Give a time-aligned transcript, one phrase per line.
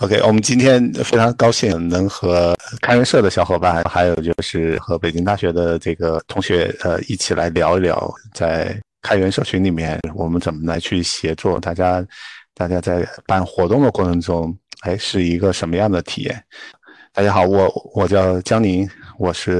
[0.00, 12.02] OK，我们今天非常高兴能和开源社的小伙伴，还有就是和北京大学的这个同学，呃，一起来聊一聊，在开源社群里面，我们怎么来去协作，大家，
[12.54, 16.42] 大家在办活动的过程中，哎，是一个什么样的体验？
[17.12, 18.88] 大家好，我我叫江宁，
[19.20, 19.52] 我是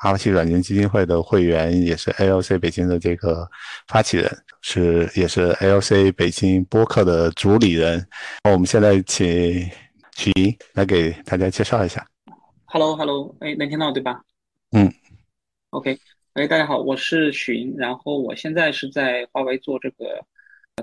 [0.00, 3.48] 阿瓦奇软件基金会的会员，也是 ALC 北京的这个
[3.86, 4.28] 发起人。
[4.62, 8.04] 是，也是 ALC 北京播客的主理人。
[8.42, 9.24] 那我们现在请
[10.16, 12.04] 许莹来给大家介绍一下。
[12.64, 14.20] Hello，Hello，哎，能听到对吧？
[14.72, 14.92] 嗯。
[15.70, 15.96] OK，
[16.32, 20.20] 哎，大家好，我是许莹，然后我现在是在华为做这个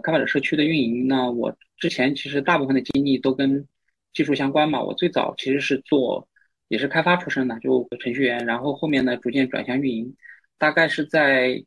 [0.01, 1.05] 开发者社区的运营。
[1.09, 3.67] 那我之前其实大部分的经历都跟
[4.13, 4.81] 技术相关嘛。
[4.81, 6.25] 我最早其实是做
[6.73, 10.15] 也是开发出身的，就程序员，然后后面呢逐渐转向运营，
[10.57, 11.63] 大概是在。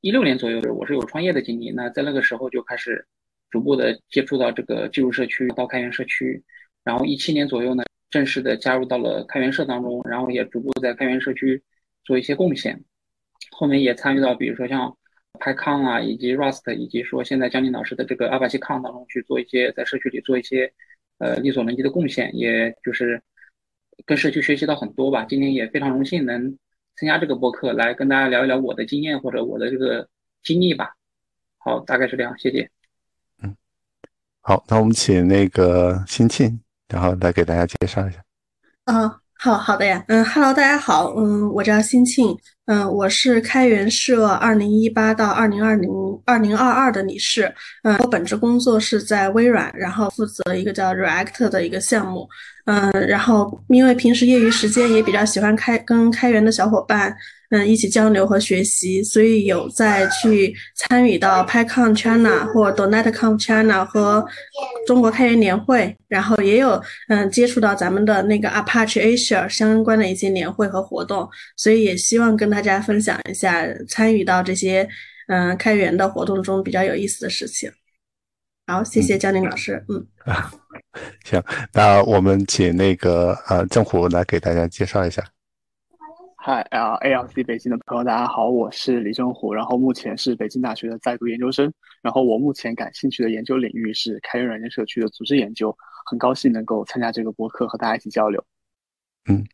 [0.00, 1.70] 一六年左右，我是有创业的经历。
[1.70, 3.06] 那在那个时候就开始
[3.50, 6.42] 逐步的接触到这个技术社区，到开源社区。
[6.84, 11.62] 然后一七年左右呢，正式的加入到了开源社当中，然后也逐步在开源社区
[12.04, 12.84] 做一些贡献。
[13.52, 14.94] 后面也参与到比如说像
[15.40, 20.70] PyCon 啊，以及 Rust，以及说现在江宁老师的这个阿帕奇 Con 当中去做一些在社区里做一些
[21.18, 23.22] 呃力所能及的贡献，也就是
[24.04, 25.24] 跟社区学习到很多吧。
[25.24, 26.58] 今天也非常荣幸能。
[26.98, 30.08] 参加这个播客来跟大家聊一聊我的经验或者我的这个
[30.42, 30.94] 经历吧。
[31.58, 32.70] 好，大概是这样，谢谢。
[33.42, 33.54] 嗯，
[34.40, 36.58] 好，那我们请那个新庆，
[36.88, 38.24] 然后来给大家介绍一下。
[38.84, 39.10] 嗯，
[39.46, 40.02] 好好的呀。
[40.08, 41.14] 嗯哈喽大家好。
[41.16, 42.36] 嗯，我叫新庆。
[42.64, 45.88] 嗯，我是开源社二零一八到二零二零
[46.24, 47.54] 二零二二的理事。
[47.84, 52.28] 嗯，我本职工作是在微软，然后负责一个叫 React 的一个项目。
[52.64, 57.16] 嗯，然后因为平时业余时间也比较喜欢开跟开源的小伙伴，
[57.50, 64.26] 嗯，一起交流和学习，所以有在去参与到 PyCon China 或 DonetConf China 和
[64.86, 74.88] 中国开源年会，然后也有嗯接触到咱们的那个 Apache Asia 相关的一些年会和活动，所以也希望跟大家分享一下参与到这些
[75.28, 77.70] 嗯开源的活动中比较有意思的事情。
[78.66, 79.84] 好，谢谢江宁老师。
[79.88, 80.52] 嗯啊，
[81.24, 81.40] 行，
[81.72, 85.22] 那我们请那个呃政府来给大家介绍一下。
[86.48, 95.76] 嗨啊，ALC 北京的朋友，大家好，我是李正虎，然后目前是北京大学的在读研究生，然后我目前感兴趣的研究领域是开源软件社区的组织研究，
[96.08, 98.40] 很高兴能够参加这个博客和大家一起交流。
[99.28, 99.44] 嗯。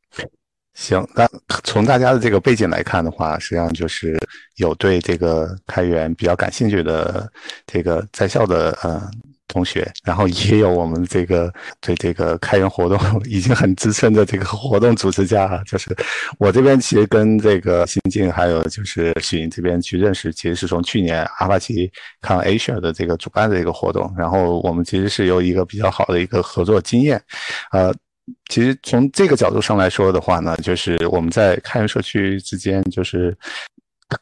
[0.74, 1.26] 行，那
[1.64, 4.18] 从大家的这个背景来看的话，实际上就是
[4.56, 7.26] 有对这个开源比较感兴趣的
[7.64, 9.00] 这个在校的呃
[9.52, 12.98] 同学， 然后也有我们这个对这个开源活动
[13.28, 15.94] 已经很资深的这个活动组织家，就是
[16.38, 21.90] 我这边其实跟这个新晋还有就是许云这边去认识，其实是从去年阿帕奇
[22.22, 27.22] Con Asia 的这个主办的一个活动，然后我们其实是有一个比较好的一个合作经验，
[27.70, 27.94] 呃。
[28.48, 33.36] 其实从这个角度上来说的话呢，就是我们在开源社区之间，就是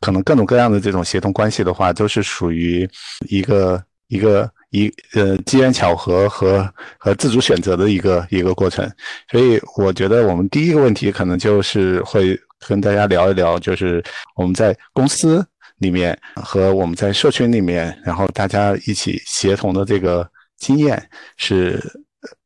[0.00, 2.88] 可能各种各样的这种协同关系的话，都是属于
[3.28, 8.90] 一个一个一呃机缘巧合和和自主选择的一个一个过程。
[9.30, 14.02] 所以我觉得我们第一个问题可能就是会跟大家聊一聊，就是
[14.34, 15.46] 我们在公司
[15.78, 20.28] 里面和我们在社群里面，然后大家一起协同的这个
[20.58, 21.02] 经验
[21.36, 21.80] 是。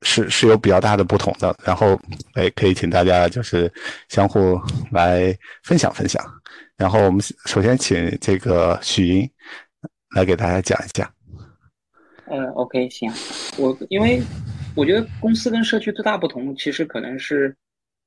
[0.03, 2.01] 是是有比较大的不同的，然后
[2.35, 3.69] 哎，可以请大家就是
[4.09, 4.57] 相互
[4.93, 6.25] 来分享分享。
[6.77, 9.29] 然后我们首先请这个许莹
[10.15, 11.11] 来给大家讲一下。
[12.27, 13.11] 呃，OK，行，
[13.59, 14.21] 我因为
[14.77, 17.55] 我觉得公司跟社区最大不同，其实可能是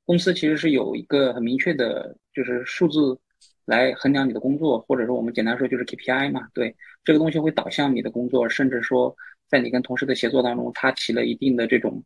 [0.06, 3.20] 公司其实是有一个很明确的，就是数字
[3.66, 9.16] 来衡量你的工作，或者说我们简单说就是 KPI 嘛，对，这个东西会导向你的工作，甚至说。
[9.50, 12.04] 在你跟同事的协作当中，它起了一定的这种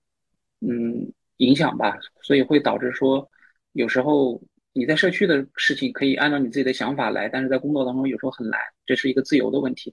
[0.59, 3.27] 嗯影响吧，所以会导致说
[3.71, 4.39] 有时候
[4.73, 9.91] 你在社区的事情可以按照你自己的想法来，但是在工作当中有时候很难，这是一个自由的问题。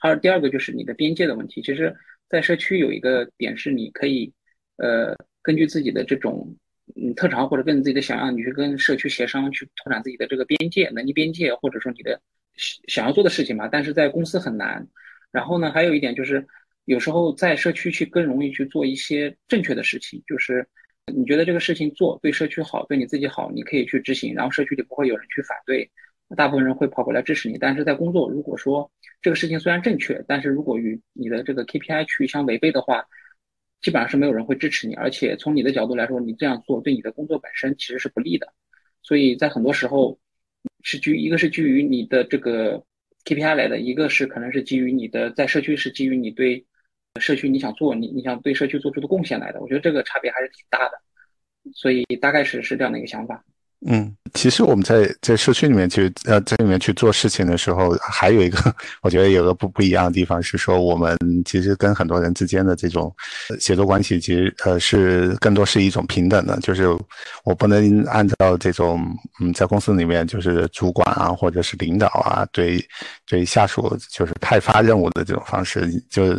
[0.00, 1.62] 还有第二个就是你的边界的问题。
[1.62, 1.94] 其实，
[2.28, 4.32] 在社区有一个点是你可以
[4.78, 6.56] 呃根据自己的这种
[6.96, 12.20] 嗯特长或者跟自己的想要，你去跟社区协商去拓展自己的这个边界能力边界，或者说你的
[12.88, 13.68] 想要做的事情嘛。
[13.68, 14.88] 但是在公司很难。
[15.30, 16.44] 然后呢，还有一点就是。
[16.86, 20.66] 有时候在社区去更容易去做一些正确的事情，就是
[21.14, 25.88] 你觉得这个事情做对社区好，对你自己好，你可以去执行，然后社区里不会有人去反对，
[26.36, 27.58] 大部分人会跑过来支持你。
[27.58, 28.90] 但是在工作，如果说
[29.22, 33.04] 这个事情虽然正确，但是如果与你的这个 KPI 去相违背的话，
[33.80, 34.94] 基本上是没有人会支持你。
[34.94, 38.52] 而且从你的角度来说，你这样做对你的工作本身其实是不利的。
[39.02, 40.18] 所以在很多时候
[40.82, 42.84] 是基于一个是基于你的这个
[43.24, 46.64] KPI 来的，一个是可能是基于你的在社区是基于你对。
[47.18, 49.60] 社区你想做你你想对社区做出的贡献来的。
[49.60, 50.92] 我觉得这个差别还是挺大的，
[51.74, 53.44] 所以大概是是这样的一个想法。
[53.88, 58.58] 嗯，其实我们在在社区里面去呃在里面去做事情的时候，还有一个
[59.00, 61.16] 我觉得有个不不一样的地方是说，我们
[61.46, 63.10] 其实跟很多人之间的这种
[63.58, 66.88] 协作关系，其实呃是更多是一种平等的，就是
[67.42, 69.00] 我不能按照这种
[69.40, 72.84] 嗯在公司里面就是主管啊或者是领导啊对
[73.26, 76.38] 对下属就是派发任务的这种方式，就是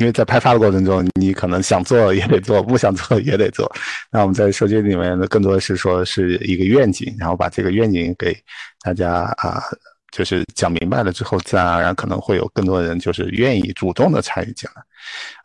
[0.00, 3.70] 因为在派发的过程中，你可能想做也得做，不想做也得做。
[4.10, 6.77] 那我们在社区里面呢，更多的是说是一个愿。
[6.78, 8.36] 愿景，然后把这个愿景给
[8.80, 9.62] 大家啊，
[10.12, 14.82] 就是讲明白了之后，自然而然可能会有更多人就是愿意主动的参与进来。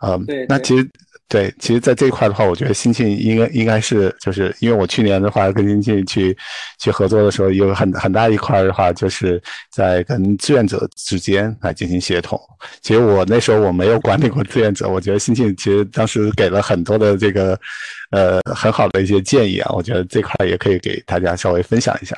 [0.08, 0.88] 嗯，对，那其实
[1.34, 6.38] 对，其实，在这一块的话，我觉得新庆应该应该是就是因为我去年的话跟新庆去
[6.78, 9.42] 去合作的时候，有很很大一块的话，就是
[9.72, 12.40] 在跟志愿者之间来进行协同。
[12.84, 17.60] 其实我那时候我没有管理过志愿者，我觉得新庆其实当时给了很多的这个。
[18.12, 22.16] 呃，很好的一些建议啊，我觉得这块也可以给大家稍微分享一下。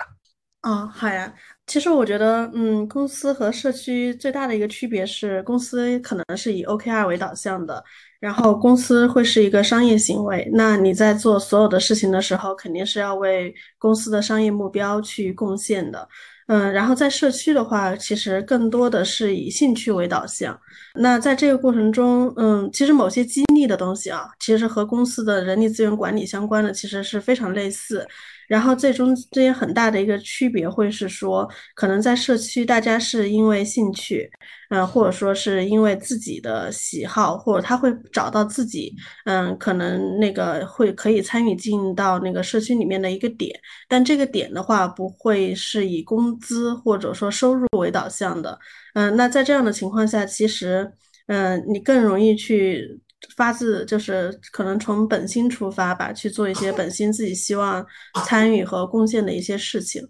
[0.64, 1.34] 哦，好呀。
[1.68, 7.82] 其实我觉得，嗯，公司和社区最大的一个区别是，公司可能是以 OKR 为导向的，
[8.20, 10.50] 然后公司会是一个商业行为。
[10.54, 16.08] 那你在做所有的事情的时候，肯定是要为公司的商业目标去贡献的。
[16.48, 20.56] 嗯，然后在社区的话，其实更多的是以兴趣为导向。
[20.94, 28.08] 那在这个过程中，嗯，其实某些激励的东西啊，其实和公司的人力资源管理相关的，其实是非常类似。
[28.48, 34.30] 然后最终这些很大的一个区别会是说，可能在社区大家是因为兴趣，
[34.70, 38.94] 嗯，或者说是因为自己的喜好，或者他会找到自己，
[39.26, 48.58] 嗯，可能那个会可以参与进到那个社区里面的一个点，但这个点的话不会是以工资或者说收入为导向的，
[48.94, 50.92] 嗯，那在这样的情况下，其实，
[51.28, 53.02] 嗯，你更容易去。
[53.36, 57.84] 发自就是可能从本心出发吧，去做一些本心自己希望
[58.26, 60.08] 参与和贡献的一些事情。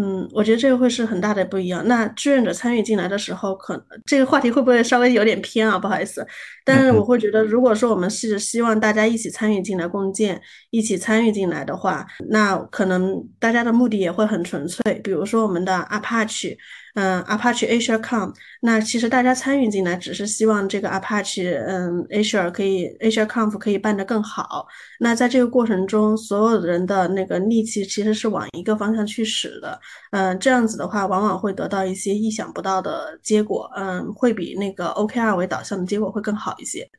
[0.00, 1.84] 嗯，我觉得这个会是很大的不一样。
[1.88, 5.76] 那志愿者参与进来的时候，可能这个话题会不会稍微有点偏啊？
[5.76, 6.24] 不好意思，
[6.64, 10.40] 但是我会觉得，如果说我们是希望大家一起参与进来共建，
[10.70, 15.00] 一起参与进来的话，那可能大家的目的也会很纯粹。
[15.02, 16.56] 比如说我们的 Apache。
[16.98, 24.66] 嗯，Apache Asia Com，那其实大家参与进来，只是希望这个 Apache，嗯，Asia 可以 Asia Conf 可以办得更好。
[24.98, 29.80] 那在这个过程中，所有人的那个力气其实是往一个方向去使的。
[30.10, 33.70] 嗯，这样子的话，往往会得到一些意想不到的结果。
[33.76, 36.90] 嗯，会比那个 OKR 为导向的结果会更好一些。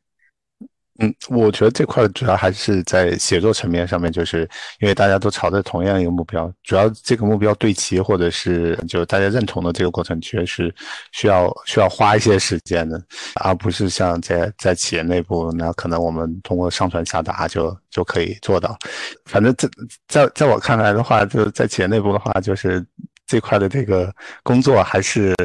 [1.01, 4.42] 嗯，我觉得这块主要还是在写作层面上面，就是
[4.80, 10.74] 因为大家都朝着同样一个目标，主要这个目标对齐，或者是就大家认同的这个过程，确实
[11.13, 13.01] 需要需要花一些时间的，
[13.36, 18.78] 而不是像在在企业内部，那可能我们通过上传下达就就可以做到。
[19.25, 19.69] 反正在
[20.07, 22.86] 在在我看来的话，就在企业内部的话，就是。
[23.30, 24.12] 这块的这个
[24.42, 25.36] 工作还是，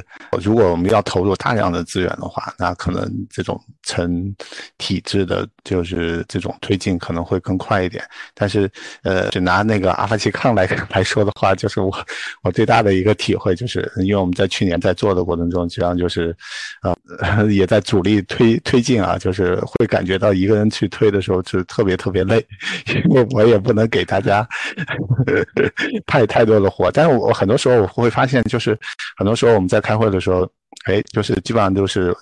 [0.43, 4.35] 如果我们要投入大量的资源的话，那可能这种成
[4.79, 8.03] 体制的，就是这种推进可能会更快一点。
[8.33, 8.71] 但是，
[9.03, 11.95] 呃，就拿那个阿帕奇康来 来说的话，就是我
[12.43, 16.35] 我最大的一个体会，就是因为我们在去年在做的过程中，实际上就是，
[17.21, 22.43] 呃， 也在主力推推进啊，就是会感觉到一个人去推的时候是特别特别累，
[23.11, 24.49] 因为我也不能给大家
[26.07, 27.74] 派太多的活，但是我很多时候。
[27.81, 28.79] 我会发现，就是
[29.17, 30.49] 很多时候我们在开会的时候，
[30.87, 32.15] 哎，就是基本上都是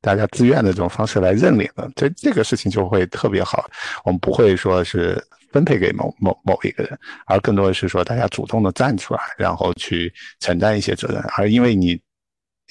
[0.00, 3.68] 大家自愿的这种方式来认领的，这这个事情就会特别好。
[4.04, 11.22] 我们不会说是分配给某某某一个人，而更多的是说大家主动的站出来，然后去承担一些责任。
[11.36, 12.00] 而因为你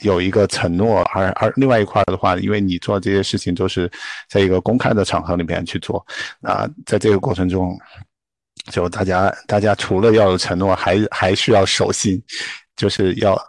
[0.01, 3.91] 有一个承诺，而而另外一块的话，因为你做这些事情都是
[4.29, 6.05] 在一个公开的场合里面去做，
[6.41, 7.77] 啊，在这个过程中。
[8.69, 12.21] 就大家，大家除了要有承诺，还还需要守信，
[12.75, 13.39] 就是要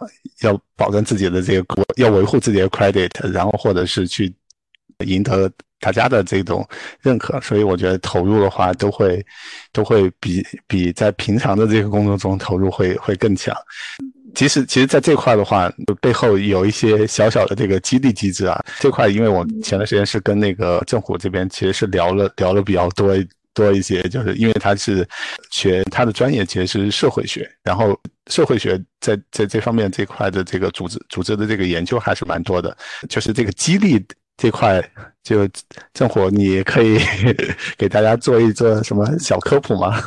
[0.43, 4.33] 要保证自己的这个国，要维护自己的 credit，然后或者是去
[5.05, 6.67] 赢得大家的这种
[7.01, 7.41] 认可。
[7.41, 9.25] 所以我觉得投入的话，都会
[9.73, 13.55] 都会比比在平常的这个工作中投入会会更强。
[14.33, 15.69] 其实，其实在这块的话，
[16.01, 18.65] 背后有一些小小的这个激励机制啊。
[18.79, 23.13] 这块，因为我前段时间是跟那个政府这边其实是聊了聊了比较多。
[23.61, 25.07] 多一些，就是因为他是
[25.51, 27.99] 学他的专业其实是社会学，然后
[28.29, 32.77] 社会学在在这方面这块的这个组织组织的这个研究还是蛮多的。
[33.09, 34.03] 就是这个激励
[34.37, 34.83] 这块，
[35.23, 35.47] 就
[35.93, 36.99] 郑火，你可以
[37.77, 40.01] 给大家做一做什么小科普吗？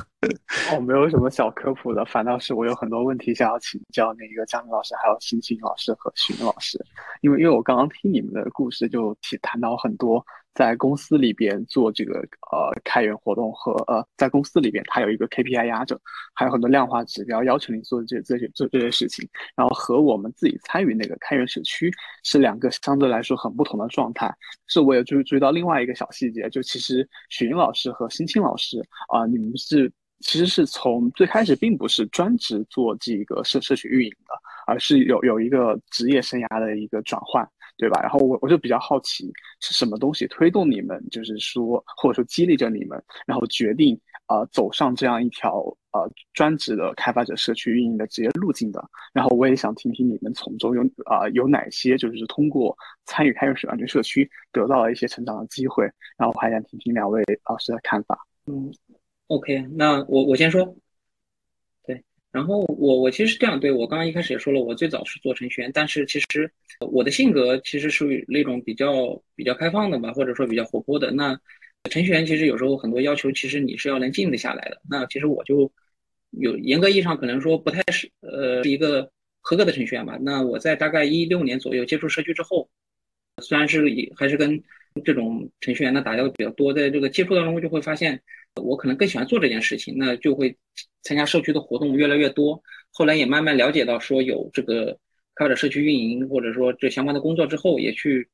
[0.71, 6.83] 哦，没有什么小科普的，反倒是我有很多问题想要请教那个江明老师，还有欣欣老师和徐老师，
[7.21, 12.19] 因为因为我刚刚听你们的故事，就提谈到很多在公司里边做这个
[12.51, 15.99] 呃开源活动和呃在公司里边它有一个 KPI 压着，
[16.33, 21.91] 还有很多量化指标要求你做这这些做这些事情，然后和我们自己参与那个开源社区
[22.23, 24.33] 是两个相对来说很不同的状态。
[24.67, 28.79] 是我也注注意到另外一个小细节，就其实许英老师和辛青老师
[29.09, 29.91] 啊，你们是。
[30.25, 34.33] 其实是从最开始并不是专职做这个社社区运营的，
[34.65, 37.45] 而是有有一个职业生涯的一个转换，
[37.77, 37.99] 对吧？
[38.01, 45.59] 然后我我就比较好奇是什么东西推动你们，就是说或者说激励着你们，然后决定啊走上这样一条
[45.91, 48.83] 呃专职的开发者社区运营的职业路径的。
[49.11, 55.83] 然后我也想听听你们从中有啊有哪些就是通过参与开源社安全社区得到了一些成长的机会。
[56.17, 58.17] 然后我还想听听两位老师的看法。
[58.45, 58.71] 嗯。
[59.27, 60.75] OK，那我我先说，
[62.33, 71.11] 然后我我其实是这样，对我刚刚一开始也说了，我最早是做程序员，但是其实我的性格其实属于那种比较比较开放的吧，或者说比较活泼的。
[71.11, 71.39] 那
[71.91, 74.81] 程序员其实有时候很多要求，其实你是要能静得下来的。
[74.89, 75.71] 那其实我就
[76.31, 80.17] 有严格意义上可能说不太是呃一个合格的程序员吧。
[80.19, 82.67] 那我在大概一六年左右接触社区之后，
[83.43, 84.59] 虽然是以还是跟
[85.05, 88.23] 这种程序员呢打交道比较多，在这个接触当中就会发现。
[88.61, 90.55] 我可能更喜欢做这件事情，那就会
[91.01, 92.61] 参加社区的活动越来越多。
[92.91, 94.97] 后来也慢慢了解到，说有这个
[95.35, 98.29] 开发者社区运营，或者说这相关的工作之后，也去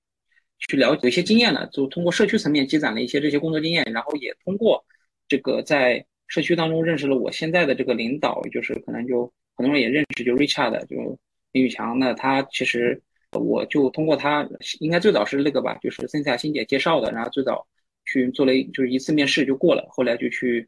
[0.68, 4.84] 去了解一些经验了，就通过社区层面积攒了一些这些工作经验，然后也通过
[5.28, 11.18] 这个在社区当中认识了我现在的这个领导，就是可能就很多人也认识，就 Richard，就
[11.54, 11.98] 林宇强。
[11.98, 14.48] 那他其实我就通过他，
[14.80, 17.66] 应该最早是那个吧，就是森夏欣姐介绍的，然后最早。
[18.06, 20.68] 去做了就是一次面试就过了，后来就去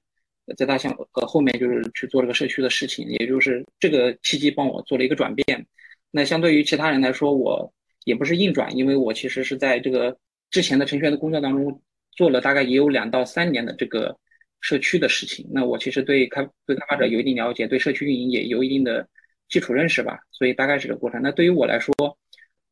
[0.57, 5.65] 在大象呃后面就是去做这个社区的事情，也就是这个契机帮我做了一个转变。
[6.11, 7.71] 那相对于其他人来说，我
[8.03, 10.17] 也不是硬转，因为我其实是在这个
[10.49, 14.17] 之前的程序员的工作当中做了大概也有两到三年的这个
[14.59, 15.47] 社区的事情。
[15.51, 19.07] 那我其实对开对开发者有一定了解，对社区运营也有一定的
[19.47, 21.21] 基础认识吧，所以大概是这个过程。
[21.21, 21.93] 那对于我来说，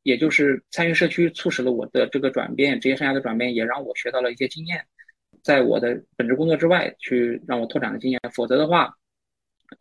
[0.10, 4.84] 也就是参与社区，促使了我的这个转变，职业生涯的转变，也让我学到了一些经验，
[5.44, 8.20] 在我的本职工作之外，去让我拓展的经验。
[8.34, 8.92] 否则的话，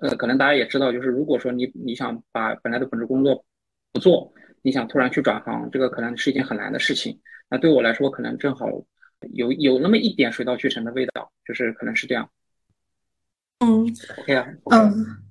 [0.00, 3.42] 呃，可能大家也知道，就是如果说你你想把本来的本职工作
[3.90, 4.30] 不做，
[4.61, 7.18] 你想突然去转行，这个可能是一件很难的事情。
[7.49, 8.66] 那对我来说，可能正好
[9.32, 12.28] 有有那么一点水到渠成的味道，就是可能是这样。
[13.61, 15.27] 嗯，OK 啊，嗯。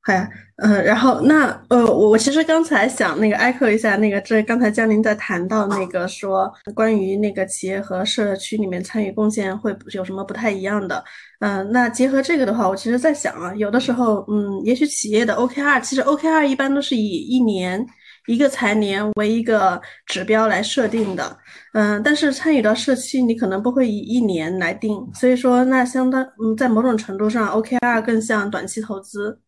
[0.00, 0.26] 好呀，
[0.56, 11.04] 嗯，然后那呃，我我其实刚才想那个挨克一下那个，这刚才江林在谈到那个说关于那个企业和社区里面参与贡献会有什么不太一样的，
[11.40, 17.84] 嗯，那结合这个的话，我其实在想啊，有的时候，嗯，也许企业的 OKR，其实 OKR 一般都是以一年
[18.28, 21.36] 一个财年为一个指标来设定的，
[21.74, 29.38] 嗯，但是参与到社区，你可能不会以一年来定，所以说那相当嗯，在某种程度上，OKR 更像短期投资。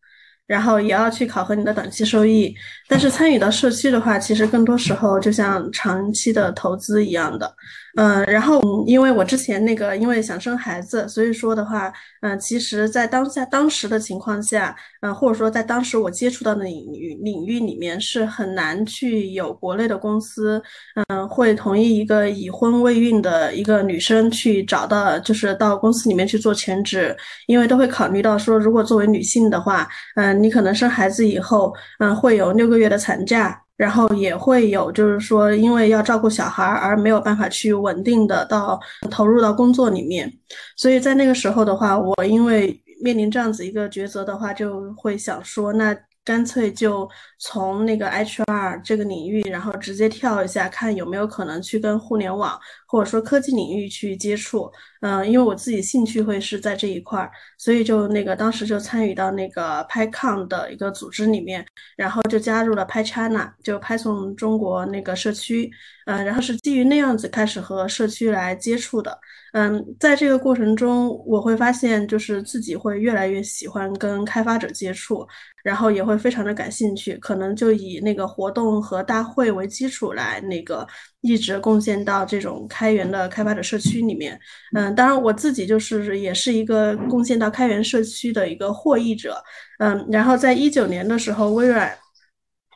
[0.51, 2.53] 然后也要去考核你的短期收益，
[2.89, 7.55] 但是参与到社区的话，其实更多时候就像长期的投资一样的。
[7.95, 20.61] 嗯，然后因为我之前那个因为想生孩子，所以说的话，嗯，其实，在当下当时的情况下，嗯，或者说在当时我接触到的领域领域里面，是很难去有国内的公司，
[21.09, 27.15] 嗯，会同意一个已婚未孕的一个女生去找到，就是到公司里面去做全职，
[27.47, 33.60] 因为都会考虑到说，如果作为女性的话，嗯，你可能生孩子以后，嗯，会有六个月的产假。
[33.77, 40.31] 然后也会有，就是说，因为要照顾小孩而没有办法去稳定的到投入到工作里面，
[40.77, 45.97] 所以在那个时候的话，我因为面临这样子一个抉择的话，就会想说，那。
[46.23, 47.09] 干脆就
[47.39, 52.59] 从那个 HR 这个领域，然后直接跳一下，看有没有可能去跟互联网
[52.91, 54.69] 或者说科技领域去接触。
[54.99, 65.71] 嗯，因为我自己兴趣会是在这一块儿，所以就那个当时就参与到那个 PyCon 的一个组织里面，然后就加入了 PyChina，就 Python 中国那个社区。
[66.05, 69.17] 嗯，然后是基于那样子开始和社区来接触的。
[69.53, 75.25] 嗯，在这个过程中，我会发现就是自己会越来越喜欢跟开发者接触。
[75.63, 80.87] 然后也会非常的感兴趣，可能就以那个活动和大会为基础来那个
[81.21, 84.39] 一直贡献到这种开源的开发者社区里面。
[84.75, 89.41] 嗯，当然我自己就是也是一个贡献到开源社区的一个获益者。
[89.79, 91.97] 嗯，然后在一九年的时候，微软。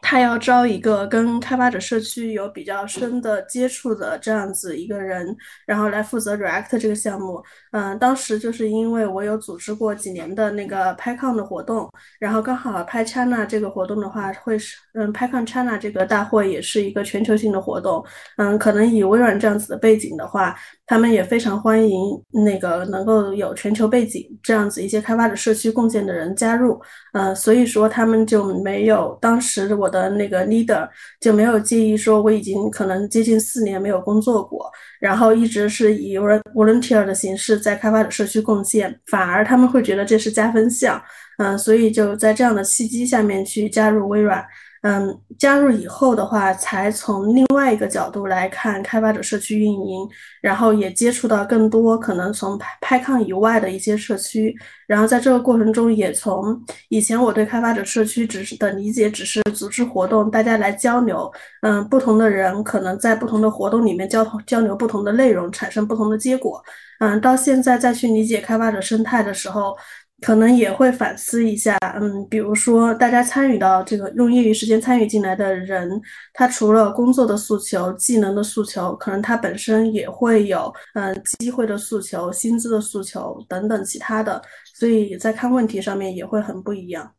[0.08, 5.36] 他要招一个跟开发者社区有比较深的接触的这样子一个人，
[5.66, 7.44] 然后来负责 React 这个项目。
[7.72, 18.06] 嗯，当时就是因为我有组织过几年的那个 PyCon 的活动，然后刚好 PyChina 这个活动的话会是，嗯，PyCon China 这个大会也是一个全球性的活动。
[18.38, 22.00] 嗯，可能以微软这样子的背景的话，他们也非常欢迎
[22.30, 26.80] 那个能够有全球背景这样子一些开发者社区贡献的人加入。
[27.14, 29.90] 嗯，所以说他们就没有当时我。
[29.96, 30.86] 的那个 leader
[31.22, 41.02] 就没有介意说我已经可能接近四年没有工作过，然后一直是以 volunteer 的形式在开发者社区贡献，反而他们会觉得这是加分项，
[41.38, 44.46] 嗯，所以就在这样的契机下面去加入微软。
[44.88, 50.08] 嗯，加入以后的话，才从另外一个角度来看开发者社区运营，
[50.42, 66.64] 然后也接触到更多可能从拍拍抗以外的一些社区，然后在这个过程中，也从以前我对开发者社区只是的理解只是组织活动，大家来交流，嗯，不同的人可能在不同的活动里面交交流不同的内容，产生不同的结果，
[67.00, 69.76] 嗯，到现在再去理解开发者生态的时候。
[70.22, 76.02] 可能也会反思一下，嗯，比如说大家参与到这个用业余时间参与进来的人，
[76.34, 84.42] 他除了工作的诉求、技能的诉求，可能他本身也会有，嗯，机会的诉求、薪资的诉求等等其他的，
[84.74, 87.14] 所以在看问题上面也会很不一样，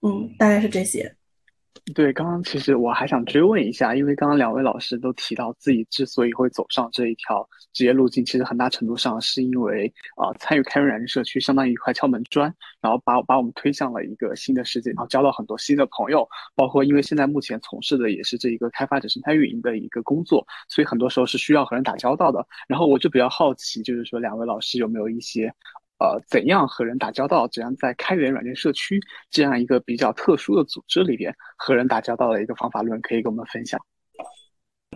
[0.00, 1.14] 嗯，大概是这些。
[1.94, 22.46] 对，刚刚其实我还想追问一下，因为刚刚两位老师都提到自己之所以会走上这一条职业路径，其实很大程度上是因为啊，参与开源软件社区相当于一块敲门砖，然后把把我们推向了一个新的世界，然后交到很多新的朋友，包括因为现在目前从事的也是这一个开发者生态运营的一个工作，所以很多时候是需要和人打交道的。
[22.68, 25.52] 然后我就比较好奇，就是说两位老师有没有一些。
[26.02, 27.46] 呃，怎样和人打交道？
[27.46, 33.80] 怎样在开源软件社区这样一个比较特殊的组织里边和人打交道的一个方法论，可以跟我们分享？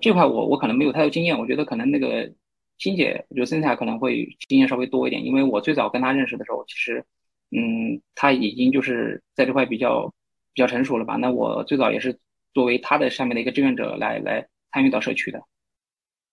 [0.00, 2.28] 这块我我可能没有太多经验，我觉得可能那个
[2.76, 7.04] 金姐，我觉得森彩可能会经验稍微多一点，因为我最早跟她认识的时候，其实，
[7.52, 10.12] 嗯，她已经就是在这块比较
[10.54, 11.14] 比较成熟了吧？
[11.14, 12.18] 那我最早也是
[12.52, 15.40] 作为她的下面的一个志愿者来来参与到社区的。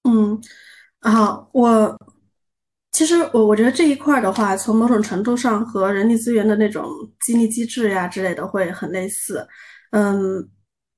[0.04, 0.42] 嗯，
[1.00, 2.13] 好，我。
[2.94, 6.88] 其实我我觉得这一块的话，从某种程度上和人力资源的那种
[7.26, 9.46] 激励机制呀之类的会很类似。
[9.92, 10.48] 嗯，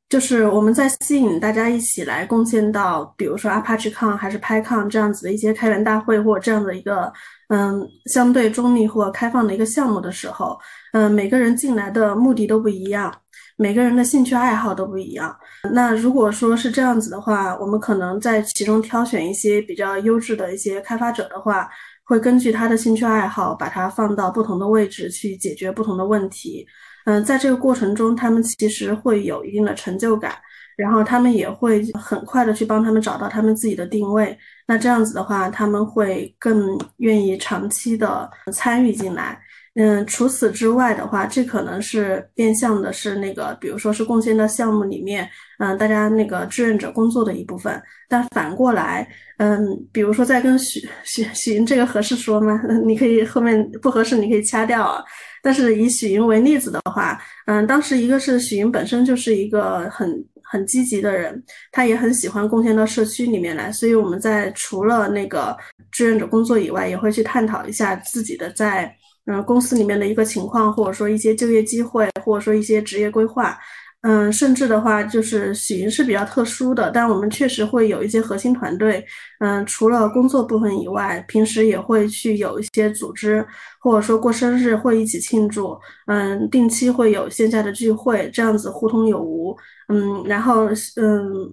[0.10, 7.12] 就是我们在吸引大家一起来贡献到，比如说 ApacheCon 还是 PyCon 这样子的一些开源大会或这样的一个
[7.50, 10.58] 嗯相对中立或开放的一个项目的时候，
[10.94, 13.14] 嗯，每个人进来的目的都不一样，
[13.56, 15.36] 每个人的兴趣爱好都不一样。
[15.74, 21.70] 那如果说是这样子的话，我们可能在其中挑选一些比较优质的一些开发者的话。
[22.08, 26.64] 会根据他的兴趣爱好，把它放到不同的位置去解决不同的问题。
[27.06, 30.36] 嗯，在这个过程中，他们其实会有一定的成就感，
[30.78, 34.38] 然后他们也会很快的去帮他们找到他们自己的定位。
[34.68, 39.42] 那这样子的话，他们会更愿意长期的参与进来。
[39.78, 47.82] 嗯，除此之外的话，这可能是变相的是那个，比如说是贡献到项目里面，嗯，大家那个志愿者工作的一部分。
[48.08, 49.06] 但反过来，
[49.38, 52.62] 嗯，比如说在跟许许许云这个合适说吗？
[52.88, 55.04] 你可以后面不合适你可以掐掉啊。
[55.44, 60.10] 但是以许云为例子的话，嗯，当时一个是许云本身就是一个很
[60.42, 65.54] 很积极的人，他也很喜欢贡献到社区里面来，所以我们在除了那个
[65.92, 68.96] 志愿者工作以外，也会去探讨一下自己的在。
[69.26, 73.58] 嗯，公司里面的一个情况，或者说一些就业机会，或者说一些职业规划，
[74.02, 79.04] 嗯，甚至的话，就是许云是比较特殊的，但我们确实会有一些核心团队，
[79.40, 83.44] 嗯，除了工作部分以外，平时也会去有一些组织，
[83.80, 89.58] 或者说过生日会一起庆祝，嗯，定期会有线下的聚会，这样子互通有无，
[89.88, 91.52] 嗯，然后嗯，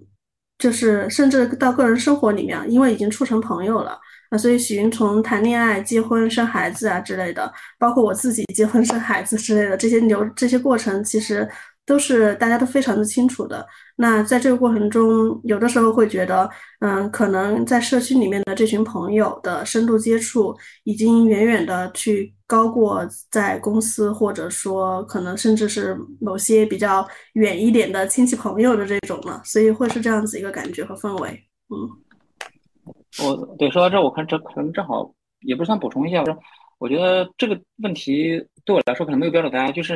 [0.59, 3.99] 就是甚至到个人生活里面，因为已经处成朋友了。
[4.33, 11.47] 那所以许云从谈恋爱、结婚、生孩子啊之类的，包括我自己结婚、生孩子之类的这些流这些过程，其实
[11.85, 13.67] 都是大家都非常的清楚的。
[13.97, 16.49] 那在这个过程中，有的时候会觉得，
[16.81, 29.43] 嗯，可能在社区里面的这群朋友的深度接触，已经远远的去高过在公司，或者说可能甚至是某些比较远一点的亲戚朋友的这种了。
[29.45, 31.29] 所以会是这样子一个感觉和氛围，
[31.69, 32.02] 嗯。
[33.21, 36.39] 我对说到这，我看这可能正好也不算补充一下，我说
[36.79, 39.95] 我觉得这个问题对我来说可能没有标准答案，就是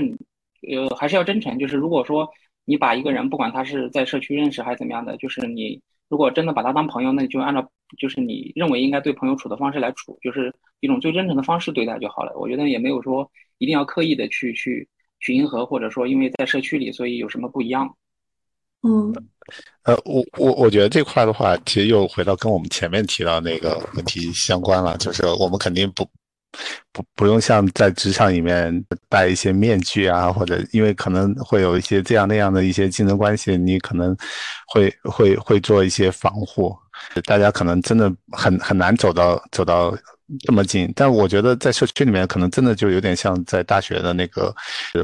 [0.68, 1.58] 呃还是要真诚。
[1.58, 2.28] 就是如果说
[2.64, 7.66] 你把一个人，不管他是在社区认识还是怎么样的，就是你如果真的把他当朋友，那你就按照
[7.98, 12.32] 就是你认为应该对朋友处的方式来处，就是一种最真诚的方式对待就好了。
[12.36, 14.86] 我觉得也没有说一定要刻意的去去
[15.20, 17.96] 去迎合，或者说因为在社区里所以有什么不一样。
[18.86, 19.12] 嗯，
[19.82, 26.08] 呃，我我我觉得这块的话，其实又回到跟我们前面提到那个问题相关了，就是我们肯定不
[26.92, 28.72] 不不用像在职场里面
[29.08, 34.16] 戴一些面具啊，或者因为可能会有一些这样那样的一些竞争关系，你可能
[34.68, 36.76] 会会会做一些防护，
[37.24, 39.92] 大家可能真的很很难走到走到。
[40.44, 44.54] 这么近，但我觉得在社区里面，可能真的就有点像在大学的那个，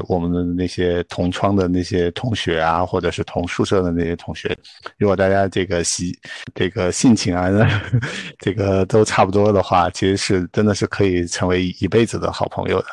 [0.09, 4.53] 我们的那些同窗的那些同学啊，或者是同宿舍的那些同学，
[4.97, 6.11] 如果大家这个习
[6.53, 7.47] 这个性情啊，
[8.39, 12.87] 这个都差不多的话，其实是真的是可以成为一辈子的好朋友的。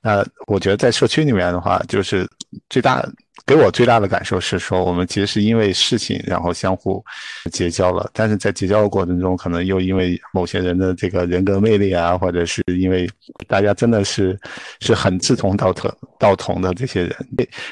[0.00, 2.28] 那我觉得在社区里面的话，就是
[2.68, 3.04] 最大。
[3.44, 7.04] 给我最大的感受是说，我们其实是因为事情，然后相互
[7.50, 8.08] 结交了。
[8.12, 13.08] 但是在结交的过程中，可能又因为某些人的这个人格魅力啊，或者是因为
[13.48, 14.38] 大家真的是
[14.80, 17.16] 是很志同道合、道同的这些人，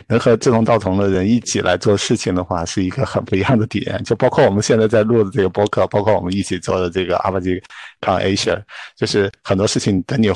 [0.09, 4.03] 能和志同道同的人一起来做事情的话，是一个很不一样的体验。
[4.03, 7.63] 就包括我们现在在录的这个播客，包括我们一起做的这个阿巴吉
[8.01, 8.63] Asia，
[8.97, 10.31] 就是很多事情等你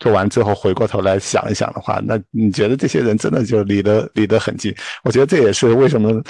[0.00, 4.74] 做完之后回过头来想一想的话，那你觉得这些人真的就离得离得很近？
[5.04, 6.22] 我觉得这也是为什么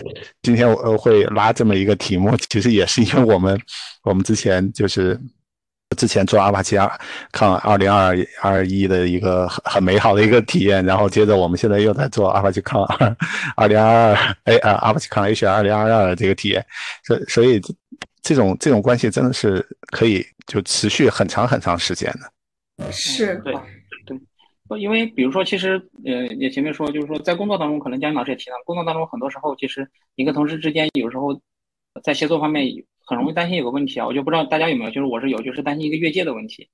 [0.43, 3.59] 今天我会拉这么一个题目，其实也是因为我们
[4.03, 5.19] 我们之前就是
[5.97, 6.77] 之前做阿帕奇
[7.33, 13.17] 抗二零二二一的一个很很美好的一个体验，然后接着我们现在又在做阿帕奇抗二
[13.57, 16.65] 二零二二哎啊阿帕奇抗 H 二零二二的这个体验，
[17.05, 17.61] 所所以
[18.27, 23.37] 这种这种关系真的是可以就持续很长很长时间的，是。
[23.45, 23.55] 对。
[24.69, 31.41] 对，因为比如说，其实，呃，也前面说，就是说，在工作当中，可能江老师也提到，工作当中很多时候，其实你跟同事之间，有时候
[32.03, 32.67] 在协作方面
[33.05, 36.69] 很容易担心有个问题啊，我就不知道大家有没有，就是我是有，就是担心一个越界的问题，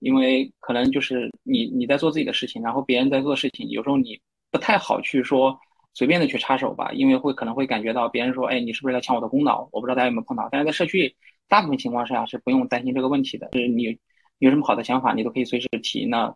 [0.00, 5.58] 因为可能就是你你在做自己的事情，然后别人在做事情，有时候你不太好去说
[5.98, 9.68] 随便的去插手吧，因为会可能会感觉到别人说，哎，你是不是在抢我的功劳？
[9.72, 11.16] 我不知道大家有没有碰到，但是在社区
[11.48, 13.98] 大部分情况下是不用担心这个问题的，就是你
[14.38, 16.32] 有什么好的想法，你都可以随时提那。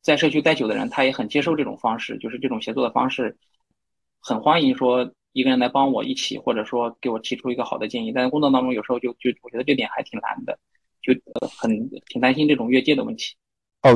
[0.00, 3.36] 在社区待久的人，他也很接受这种方式，就是这种协作的方式，
[4.20, 8.12] 很欢迎说一个人来帮我一起，或者说给我提出一个好的建议。
[8.12, 10.56] 但是工作当中有时候就就我觉得这点还挺难的，
[11.02, 11.12] 就
[11.48, 13.34] 很挺担心这种越界的问题。
[13.82, 13.90] 哦，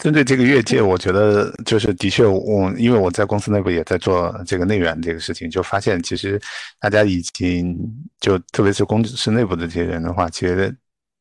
[0.00, 6.40] 针对这个越界，我觉得就是的确，我因为我在公司内部也在做这个内源这个事情，就发现其实
[6.80, 7.78] 大家已经
[8.20, 10.74] 就特别是公司内部的这些人的话，其实。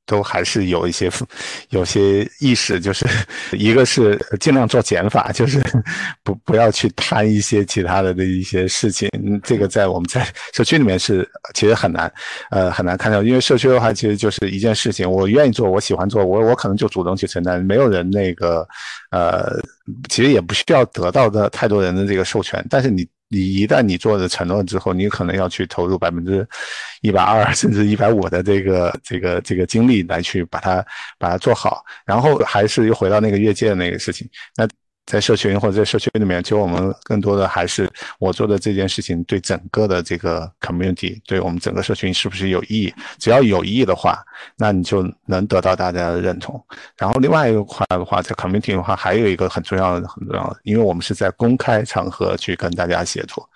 [0.09, 1.07] 都还是有一些
[1.69, 3.05] 有些意识，就是
[3.53, 5.61] 一个是 尽量做减法，就是
[6.25, 9.07] 不不要去贪一些其他的的一些事情。
[9.43, 12.11] 这个在我们在社区里面是其实很难，
[12.49, 18.67] 呃很难看到，因为社区的话其实就是一件事情，我愿意做，我喜欢做，我我可能就主动去承担，没有人那个
[19.11, 19.61] 呃，
[20.09, 23.07] 其实也不需要得到的太多人的这个授权，但是你。
[23.29, 26.47] 你一旦你做了承诺之后，你可能要去投入百分之
[27.01, 30.85] 一百二甚至一百五的这个这个这个精力来去把它
[31.17, 34.67] 把它做好，然后还是又回到那个越界的那个事情，那。
[35.09, 42.93] 在社群或者在社区里面，其实我们更多的还是我做的这件事情对整个的这个 community，对我们整个社群是不是有意义？
[43.17, 44.23] 只要有意义的话，
[44.55, 46.63] 那你就能得到大家的认同。
[46.95, 53.49] 然后另外一个块的话，在 community 的话，还有一个很重要的、很重要的，因为我们是在公开场合去跟大家协作，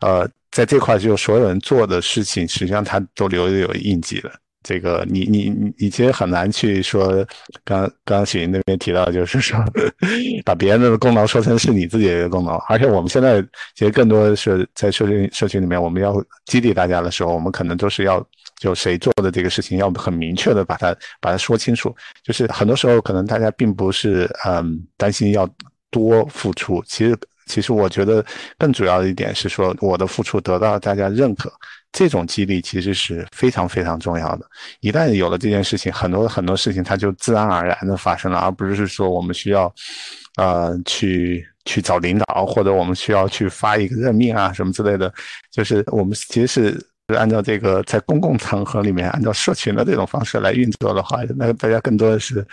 [0.00, 4.30] 呃，在这块就所有人做的事情，实际上他都留有印记了。
[4.64, 7.24] 这个你你你其实很难去说，
[7.64, 9.56] 刚刚刚许云那边提到，就是说
[10.44, 13.42] 把别人的功劳说成是你自己的功劳，而且我们现在
[13.74, 16.14] 其实更多的是在社群社群里面，我们要
[16.46, 18.26] 激励大家的时候，我们可能都是要
[18.58, 21.94] 就谁做的这个事情，要很明确的把它把它说清楚。
[22.22, 25.46] 就是很多时候可能大家并不是嗯担心要
[25.90, 27.14] 多付出，其实
[27.46, 28.24] 其实我觉得
[28.56, 31.52] 更主要的一点是说我的付出得到大家认可。
[31.94, 34.44] 这种激励其实是非常非常重要的。
[34.80, 39.72] 一旦有了这件事情，很多很多事情它就自然而然的发生了，而不是说我们需要，
[40.36, 45.14] 呃，去去找领导，或者我们需要去发一个任命啊什么之类的。
[45.52, 46.84] 就是我们其实是
[47.16, 52.44] 按照这个在公共场合里面，按照社群的这种方式来运作的话，那大家更多的是，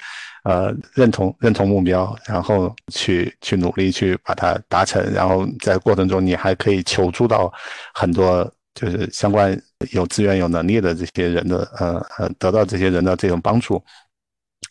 [0.44, 7.52] 呃，认同认同目标，然后去去努力去把它达成，然后在过程中你还可以求助到
[7.92, 8.48] 很多。
[8.74, 9.60] 就是相关
[9.92, 13.82] 有资源、有能力的这些人的，呃呃，得到这些人的这种帮助。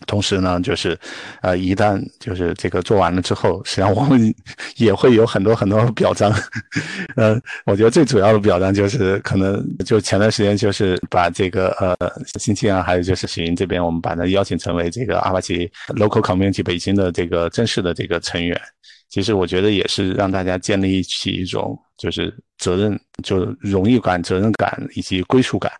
[0.06, 0.98] 同时呢，就是，
[1.42, 4.34] 呃，一旦就是这个做完了之后，实际上我们
[4.76, 6.32] 也会有很多很多表彰。
[7.16, 11.96] 呃，我觉得最主要的表彰就是，可能就前段时间就是把这个呃，
[12.38, 18.58] 星期啊，还有就是许云这边，我们把他邀请成为这个阿帕奇 Local Community 北京的这个正式的这个成员。
[19.10, 21.78] 其实我觉得也是让大家建立起一种。
[22.00, 25.70] 就是责任，就荣誉感、责任感以及归属感，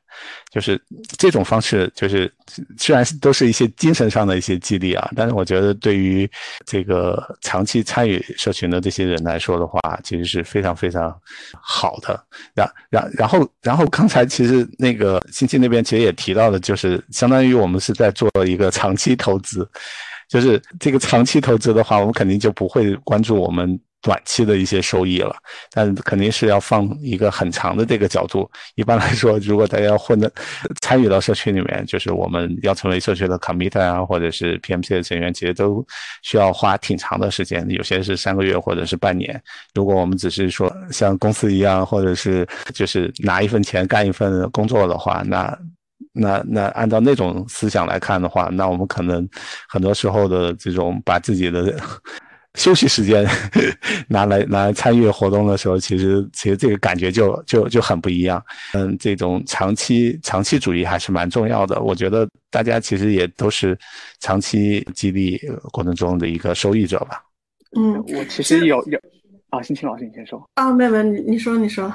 [0.52, 0.78] 就是
[1.16, 2.30] 这种方式，就是
[2.76, 6.30] 虽然都是一些精神上的一些激励啊，但是我觉得对于
[6.66, 11.10] 这个长期参与社群的这些人来说的话，其实是非常非常
[11.58, 12.22] 好的。
[12.54, 19.66] 然然然后然后刚才其实那个星期那边其实也提到的，就是相当于我们是在做一个长期投资。
[20.30, 25.34] 就是这个长期投资的话，我们肯定就不会关注我们短期的一些收益了，
[25.72, 28.48] 但肯定是要放一个很长的这个角度。
[28.76, 30.30] 一般来说，如果大家混的
[30.80, 35.84] 参与到社区里面，就是我们要成为社区的 commit 啊，或者是 PMC 的成员，其实都
[36.22, 39.42] 需要花挺长的时间，有些是三个月或者是半年。
[39.74, 45.58] 如果我们只是说像公司一样，或者是就是拿一份钱干一份工作的话，那。
[46.12, 49.28] 那那按照那种思想来看的话，那我们可能
[49.68, 51.78] 很多时候的这种把自己的
[52.54, 53.24] 休息时间
[54.08, 58.42] 拿来拿来参与活动的时候，其实其实这个感觉就就就很不一样。
[58.72, 61.80] 嗯，这种长期长期主义还是蛮重要的。
[61.80, 63.78] 我觉得大家其实也都是
[64.18, 67.22] 长期激励过程中的一个受益者吧。
[67.76, 68.98] 嗯，我其实有有
[69.50, 71.92] 啊，辛青老师你先说啊，妹妹你你说你说。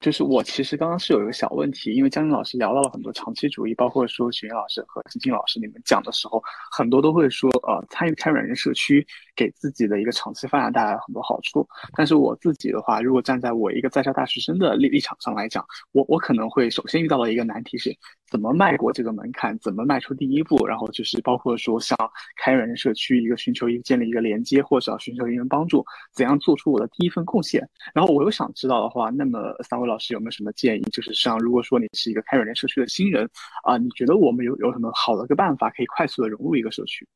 [0.00, 11.66] 就是我其实刚刚是有一个小问题，因为江宁老师聊到了很多长期主义，包括说雪英老师和金金老师你们讲的时候，很多都会说，呃，参与开源人社区给自己的一个长期发展带来了很多好处。
[11.96, 17.96] 但是我自己的话，如果站在我一个在校大学生的立立场上来讲，我我可能会首先遇到的一个难题是。
[18.30, 19.58] 怎么迈过这个门槛？
[19.58, 20.66] 怎么迈出第一步？
[20.66, 21.96] 然后就是包括说，像
[22.36, 27.66] 开源社区一个寻求一个建立一个连接，或者寻求一人帮助，怎样做出我的第一份贡献？
[27.94, 30.82] 然后我又想知道的话，那么三位老师有没有什么建议？
[30.92, 33.28] 就是像如果说你是一个开源社区的新人
[33.64, 37.06] 啊，你觉得我们有有什么好的一个办法可以快速的融入一个社区？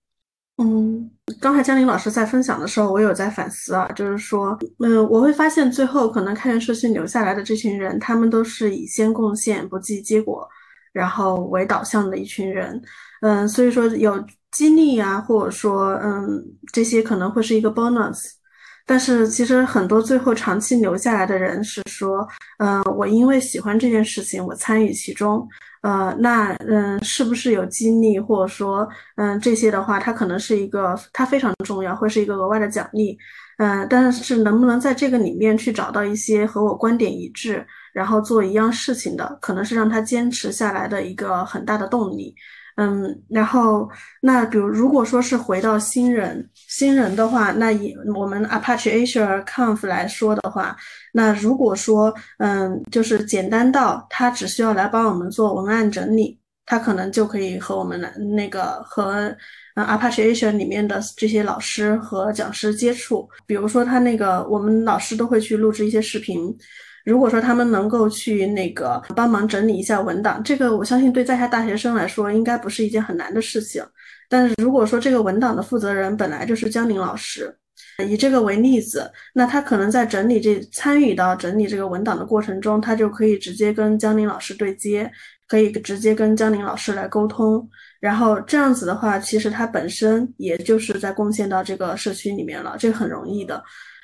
[0.59, 10.46] 嗯，刚才江林老师在分享的时候，我有在反思啊，就是说，嗯，我会发现最后可能开源社区留下来的这群人，他们都是以先贡献不计结果。
[10.92, 12.81] 然后为导向的一群人，
[13.22, 18.31] 嗯，所以说有激励啊，或者说，嗯，这些可能会是一个 bonus，
[18.85, 22.26] 但是其实很多最后长期留下来的人是说，
[22.59, 25.48] 嗯，我因为喜欢这件事情，我参与其中，
[25.83, 33.16] 呃，那，嗯，是不是有激励，或者说，嗯，这些的话，它可能是一个，它非常重要，会是一个额外的奖励，
[33.57, 37.66] 嗯，但是能不能在这个里面去找到一些和我观点一致？
[37.92, 42.35] 然后做一样事情的，可能是让他坚持下来的一个很大的动力。
[42.76, 43.87] 嗯，然后
[44.22, 50.74] 那比如如果说是回到新人新人的话，那以我们 Apache Asia Conf 来说的话，
[51.12, 59.24] 那如果说嗯，就是简单到他只需要来帮我们做文案整理，他可能就可以和我们的那个和
[59.74, 63.28] 嗯 Apache Asia 里面的这些老师和讲师接触。
[63.46, 66.57] 比如说他那个我们老师都会去录制一些视频。
[67.04, 73.84] 如果说他们能够去那个帮忙整理一下文档，这个我相信对在下大学生来说应该不是一件很难的事情。
[74.28, 77.54] 但是如果说这个文档的负责人本来就是江宁老师，
[78.08, 85.10] 以这个为例子，那他可能在整理这参与到整理这个文档的过程中，他就可以直接跟江宁老师对接，
[85.46, 87.68] 可以直接跟江宁老师来沟通。
[88.00, 93.62] 然后这样子的话，其实他本身也就是在贡献到这个社区里面了，这个很容易的。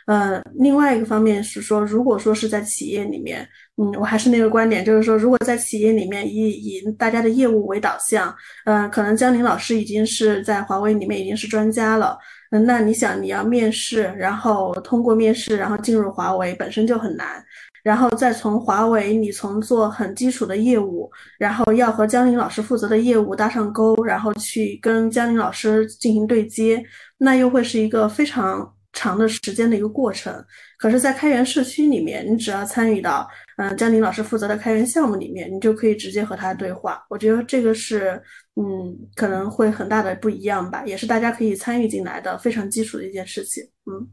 [0.08, 12.16] 呃，另外一个方面是说，如果说是在企业里面，嗯，我还是那个观点，就是说，如果在企业里面以以大家的业务为导向，嗯，可能江林老师已经是在华为里面已经是专家了，
[12.52, 17.44] 嗯，那你想你要面试，然后通过面试，然后进入华为本身就很难，
[17.84, 26.82] 然后再从华为你从做很基础的业务，然后要和江林老师负责的业务搭上钩，然后去跟江林老师进行对接，
[27.18, 28.72] 那又会是一个非常。
[28.92, 30.44] 长的时间的一个过程，
[30.78, 37.04] 可是，在开源社区里面，你只要参与到，嗯，江宁老师负责的开源项目里面，你就可以直接和他对话。
[37.08, 38.20] 我觉得这个是，
[38.56, 43.62] 嗯，可能会很大的不一样吧，也是大家可以参与进来的非常基础的一件事情。
[43.86, 44.08] 嗯，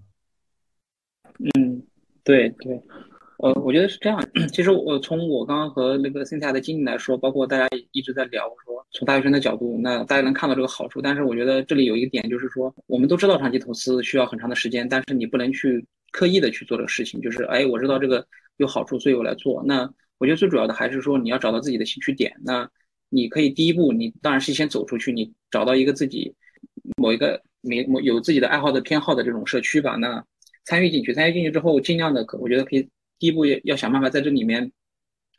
[1.58, 1.82] 嗯，
[2.24, 2.82] 对对。
[3.40, 4.20] 呃，我觉得是这样。
[4.54, 11.02] 其实我从我刚刚和那个生态的经历来说，包括大家一直在聊说，从大学生的角度，那大家能看到这个好处。
[11.02, 17.20] 但是我觉得这里有一个点，就是说，我们都知道长期投资需要很长的时间，但是你不能去刻意的去做这个事情。
[17.22, 18.26] 就是，哎，我知道这个
[18.58, 19.62] 有好处，所以我来做。
[19.66, 22.34] 那我觉得最主要的还是说，你要找到自己的兴趣点。
[22.44, 22.70] 那
[23.10, 26.34] 你可以第一步，你当然是先走出去，你找到一个自己
[26.96, 29.98] 某一个没某有自己的爱好的偏好的这种社区吧。
[29.98, 30.24] 那
[30.64, 32.90] 参与进去，参与进去之后，尽量的可，我觉得可以。
[33.20, 34.72] 第一步要要想办法在这里面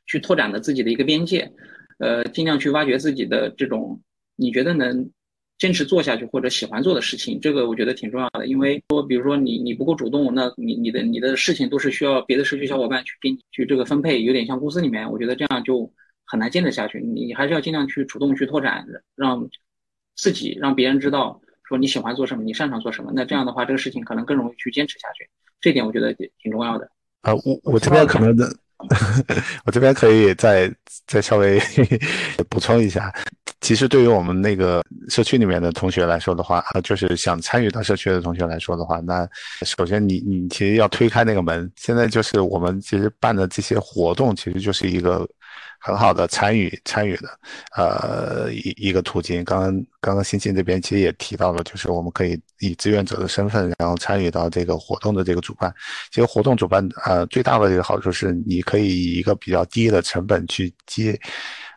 [0.07, 1.53] 去拓展的自己的一个边界，
[1.99, 4.01] 呃，尽量去挖掘自己的这种
[4.37, 5.11] 你觉得能
[5.59, 8.47] 坚持做下去或者喜欢做的事情，这个我觉得挺重要的。
[8.47, 15.91] 因为说，比如说你你不够主动，那你你的你的事情都是需要别的社区小伙伴去给你去这个分配，有点像公司里面，我觉得这样就
[16.27, 17.01] 很难坚持下去。
[17.01, 19.49] 你还是要尽量去主动去拓展，让
[20.15, 23.11] 自己让别人知道说你喜欢做什么，你擅长做什么。
[23.15, 25.27] 那这样的话，这个事情可能更容易去坚持下去。
[25.59, 26.91] 这点我觉得挺重要的。
[27.27, 28.49] 啊，我我这边可能的，
[29.65, 30.73] 我这边可以再
[31.09, 31.61] 再稍微
[32.49, 33.13] 补充一下。
[33.61, 39.29] 其实对于我们那个社区里面的同学来说的话，啊，就是想参与到社区的同学来说的话，那
[39.63, 41.69] 首先你你其实要推开那个门。
[41.75, 45.29] 现在就是我们其实办的这些活动，其实就是一个。
[45.87, 47.39] 很好的参与参与的，
[47.77, 49.45] 呃，一一个途径。
[49.45, 55.73] 刚刚刚刚欣欣这边其实也提到了，就是我们可以以志愿者的身份，然后参与到这个活动的这个主办。
[56.11, 61.17] 其实活动主办，呃，最大的一个好处是，你可以以一个比较低的成本去接。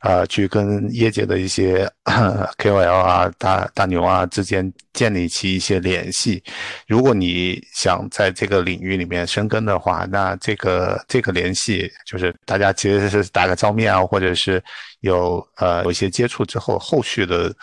[0.02, 1.90] 啊，去跟业界的一些
[2.58, 6.44] KOL 啊、大大牛啊之间建立起一些联系。
[6.88, 14.64] 如果你想在这个领域里面深耕的话，那这个这个联系就是大家其实是打个照面啊，或者是。
[15.02, 17.54] 有呃有一些接触之后，后续的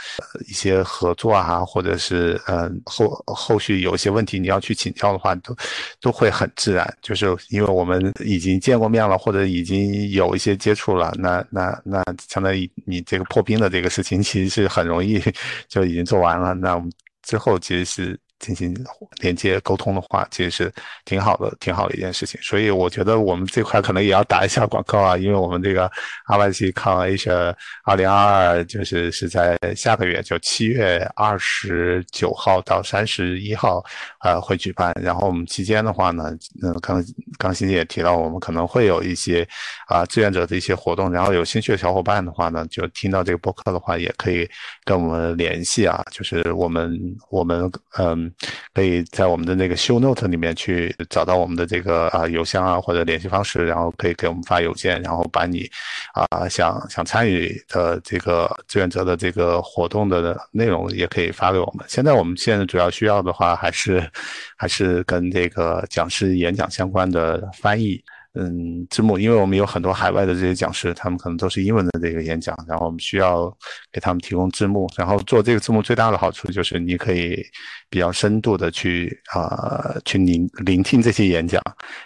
[0.48, 5.56] 一些合作啊，或者是嗯后后续有一些问题你要去请教的话，都
[6.00, 15.22] 都会很自然，就是因为我们已经见过面了，或者已经有一些接触了，那那那相当于你这个破冰的这个事情，其实是很容易
[15.68, 16.54] 就已经做完了。
[16.54, 16.90] 那我们
[17.22, 18.18] 之后其实是。
[18.38, 18.76] 进行
[19.20, 20.72] 连接沟通的话，其实是
[21.04, 22.40] 挺好的，挺好的一件事情。
[22.42, 25.90] 所以我觉得我们这块可能也要打一下广告啊，因为我们这个
[26.28, 33.82] RYC Con Asia 二零二二就是是在下个月，就七月二十九号到三十一号，
[34.20, 34.92] 呃，会举办。
[35.02, 37.02] 然后我们期间的话呢，嗯，刚
[37.38, 39.48] 刚欣欣也提到，我们可能会有一些
[39.88, 41.10] 啊志愿者的一些活动。
[41.10, 44.48] 然后有兴趣的小伙伴的话呢，就听到这个播客的话，也可以
[44.84, 46.98] 跟我们联系啊，就是我们
[47.30, 48.25] 我们嗯。
[48.74, 55.68] 可以在我们的那个 show note 里面去找到我们的这个啊邮箱啊或者联系方式，然后可以给我们发邮件，然后把你
[56.14, 61.84] 啊想想参与的这个志愿者的这个活动的内容也可以发给我们。
[61.88, 64.08] 现在我们现在主要需要的话还是
[64.56, 68.02] 还是跟这个讲师演讲相关的翻译。
[68.38, 73.50] 嗯，字幕，因为我们有很多海外的这些讲师，他们可能都是英文的这个演讲，然后我们需要
[73.90, 74.86] 给他们提供字幕。
[74.94, 77.42] 然后做这个字幕最大的好处就是你可以
[77.88, 81.62] 比较深度的去啊去聆聆听这些演讲，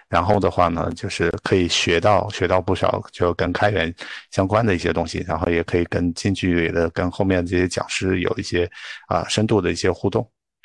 [0.08, 3.92] 然后的话呢，就是可以学到学到不少就跟开源
[4.30, 8.70] 相关的一些东西，然后也可以跟近距离的跟后面这些讲师有一些
[9.08, 10.24] 啊深度的一些互动。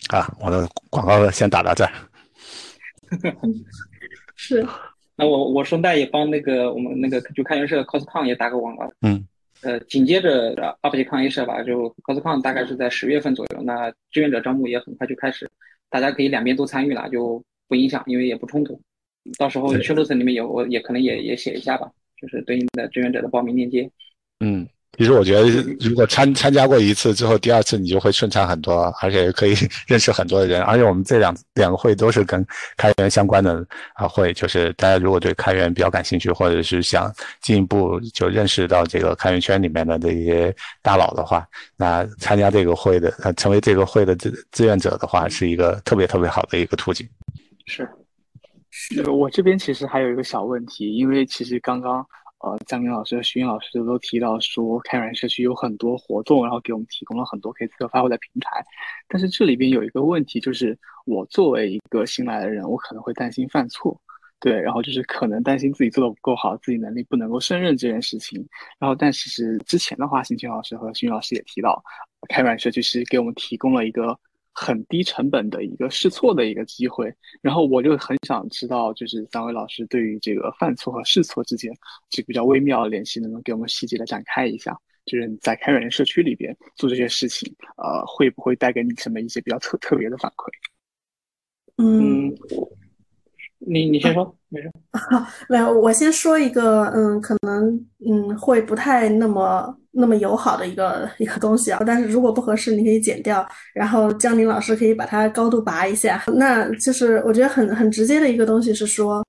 [0.09, 1.91] 啊，我的广告先打到这儿。
[4.35, 4.67] 是。
[5.15, 8.91] 那我我顺带也帮那个我们那个就开源社 coscon 也打个广告。
[9.01, 9.27] 嗯。
[9.61, 13.63] 呃，紧接着 UpGCon 社吧，就 coscon 大概是在十月份左右。
[13.63, 15.49] 那志愿者招募也很快就开始，
[15.89, 18.79] 大家可以两边都参与了，就不影响，因为也不冲突。
[19.39, 21.89] 到时候 show notes 里面有，我也可能也也写一下吧，
[22.21, 23.89] 就是对应的志愿者的报名链接。
[24.41, 24.67] 嗯。
[24.97, 29.53] 其实我觉得，如果参参加过一次之后，第二次你就会顺畅很多，而且可以
[29.87, 30.61] 认识很多的人。
[30.61, 32.45] 而且我们这两两个会都是跟
[32.77, 47.07] 开源相关的啊会，就是大家如果对开源比较感兴趣，或者是想进一步就认识到这个开源圈里面的这些大佬的话，那参加这个会的，呃，成为这个会的志志愿者的话，是一个特别特别好的一个途径。
[47.65, 47.87] 是，
[48.71, 52.05] 是我这边其实还有一个小问题，因为其实刚刚。
[52.39, 58.63] 呃，张明老师和徐云老师都提到说，开源社区有很多活动，然后给我们提供了很多可以自由发挥的平台。
[59.07, 63.99] 但是这里边有一个问题，就是我作为一个新来的人，我可能会担心犯错，
[64.39, 68.45] 对，然后就是可能担心自己做的不够好，自己能力不能够胜任这件事情。
[68.77, 71.83] 然后，但其实之前的话，新群老师和徐云老师也提到，
[72.29, 74.19] 开源社区是给我们提供了一个。
[74.55, 81.71] 很低成本的一个试错的一个机会，然后我就很想知道，就是三位老师对于这个犯错和试错之间
[82.09, 84.75] 这个比较微妙的联系，能不能给我们细节的展开一下？
[85.05, 90.49] 就是你在开源社区里边做这些事情，呃，会不会带给你什么一些比较特特别的反馈？
[91.77, 92.33] 嗯。
[93.67, 94.71] 你你先说，没事。
[94.93, 97.67] 好，没有，我先说一个，嗯，可能
[98.07, 106.23] 嗯会不太那么那么友好的一个一个东西啊，但是如果不合适，你可以剪掉，然后江宁老师可以把它高度拔一下。
[106.27, 109.21] 那就是我觉得很很直接的一个东西是说，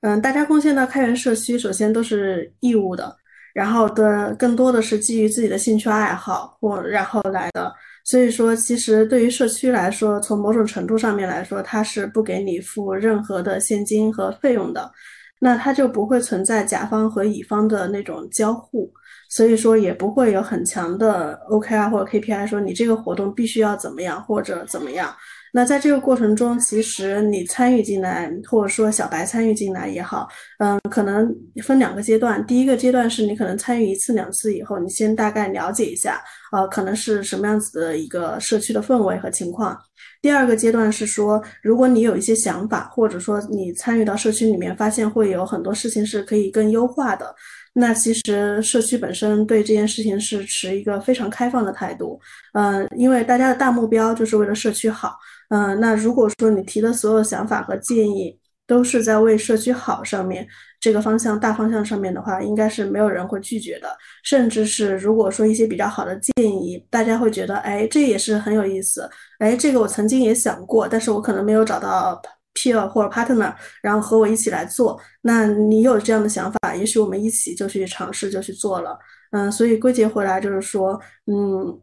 [0.00, 3.14] 嗯，大家贡献到开源社区，首先都是义务的，
[3.52, 7.70] 然后的更多的是基于自己的兴趣爱好或然后来的。
[8.10, 14.90] 所以说，其实对于社区来说，从某种程度上面来说，它是不给你付任何的现金和费用的，
[15.38, 18.92] 那它就不会存在甲方和乙方的那种交互。
[19.28, 25.14] 所以说也不会有很强的 OKR 或者 KPI 说你这个活动必须要怎么样或者怎么样。
[25.52, 30.28] 那在这个过程中，其实你参与进来，或者说小白参与进来也好，
[30.58, 31.28] 嗯，可能
[31.62, 32.44] 分两个阶段。
[32.46, 36.22] 第一个阶段是你可能参与一次两次以后，你先大概了解一下，
[36.52, 39.76] 呃，可能是什么样子的一个社区的氛围和情况。
[40.22, 47.34] 第二个阶段是说，如果你有一些想法，或者说你参与到社区里面，发现会有很多事情是可以更优化的。
[47.72, 52.20] 那其实社区本身对这件事情是持一个非常开放的态度，
[52.52, 55.16] 嗯，因为大家的大目标就是为了社区好，
[55.50, 58.36] 嗯，那如果说你提的所有想法和建议
[58.66, 60.46] 都是在为社区好上面
[60.80, 63.88] 这个方向大方向上面的话，应该是没有人会拒绝的，
[64.24, 72.20] 甚至是如果说一些比较好的建议，大家会觉得，哎，这也是很有意思，哎，这个我曾经也想过，但是我可能没有找到。
[72.52, 75.00] peer 或者 partner，然后和我一起来做。
[75.22, 78.98] 那你有这样的想法，也许我们一起就去尝试，就去做了。
[79.30, 81.80] 嗯，所以归结回来就是说，嗯。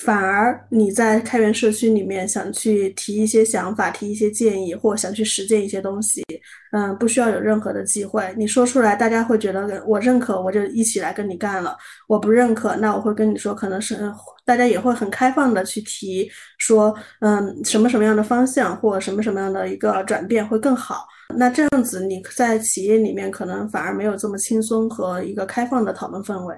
[0.00, 6.24] 反而你在开源社区里面想去提一些想法、提一些建议，或想去实践一些东西，
[6.72, 8.34] 嗯，不需要有任何的忌讳。
[8.36, 11.76] 你说出来，大家会觉得我认可，我就一起来跟你干了；
[12.08, 14.12] 我不认可，那我会跟你说，可能是
[14.44, 16.28] 大家也会很开放的去提，
[16.58, 21.06] 说嗯，什么什么样的方向或什么什么样的一个转变会更好。
[21.36, 26.56] 那这样子你在企业里面可能反而没有这么轻松和一个开放的讨论氛围。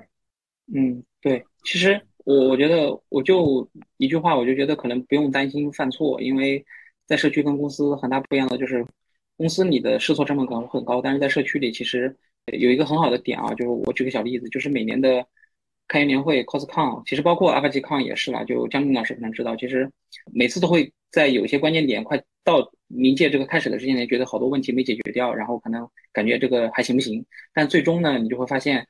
[0.74, 2.00] 嗯，对，其实。
[2.26, 3.68] 我我觉得我就
[3.98, 6.64] 一句话，我就觉得可能不用担心犯错，因为
[7.06, 8.84] 在社区跟公司很大不一样的就是，
[9.36, 12.16] 公司你的试错成本可能会很高，但是在社区里其实
[12.58, 15.24] 有一个很好的点啊，就是我举个小例子，就是每年的
[15.86, 19.88] 开源年会 CosCon，其实包括 AlphaGCon 也是啦，就江军老师可能知道，其实
[20.34, 27.24] 每次都会在有些关键点快到临界这个开始的时间点，觉得好多问题没解决掉，然后可能感觉这个还行不行，
[27.54, 28.84] 但最终呢，你就会发现。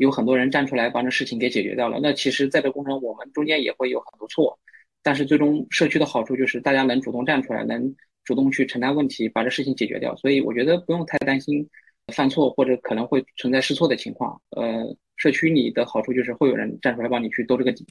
[0.00, 2.00] 有很多人站出来把这事情给解决掉了。
[2.02, 4.58] 那其实，在这过程，我们中间也会有很多错，
[5.02, 7.94] 但是最终社区的好处就是大家能主动站出来，能
[8.24, 10.16] 主动去承担问题，把这事情解决掉。
[10.16, 11.68] 所以我觉得不用太担心
[12.14, 14.40] 犯错或者可能会存在试错的情况。
[14.56, 17.86] 呃，社区里的好处就是会有人站出来帮你去兜这个底。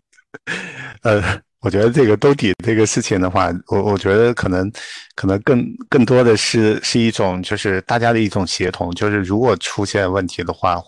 [1.03, 1.21] 呃。
[1.61, 4.71] 我觉得这个兜底这个事情的话，我我觉得可能，
[5.13, 10.81] 可能更更多的是是一种就是大家的一种协同，就是如果出现问题的话，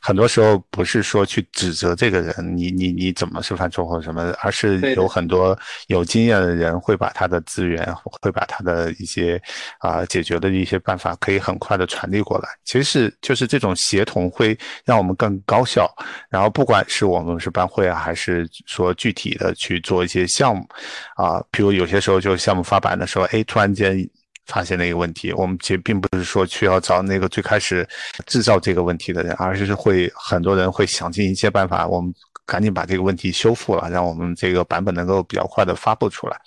[0.00, 7.92] 很多时候不是说去指责这个人，你你你怎么是犯错或者什么，而是有很多有经验的人会把他的资源，
[8.22, 9.42] 会把他的一些
[9.80, 12.48] 啊解决的一些办法，可以很快的传递过来。
[12.64, 15.92] 其实是就是这种协同会让我们更高效。
[16.30, 19.95] 然后不管是我们是班会啊，还是说具体的去做。
[19.96, 20.68] 做一些项目，
[21.16, 23.96] 啊，比如有些时候就项目发版的时候，哎，突然间
[24.44, 27.88] 发现了一个问题，我们其实并不是说去要找那个最开始
[28.26, 32.12] 制造这个问题的人，而是会很多人会想尽一切办法，我们。
[32.46, 36.40] 赶紧把这个问题修复了，让我们这个版本能够比较快的发布出来。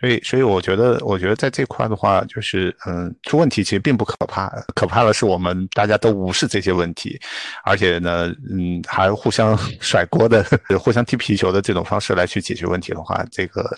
[0.00, 7.18] 所以，所以我觉得，我觉得在这块的话，就是嗯，出问题其实并不可怕，可怕的是我们大家都无视这些问题，
[7.64, 10.44] 而且呢，嗯，还互相 甩锅的、
[10.80, 13.70] 互相踢皮球的这种方式来去解决问题的话，这个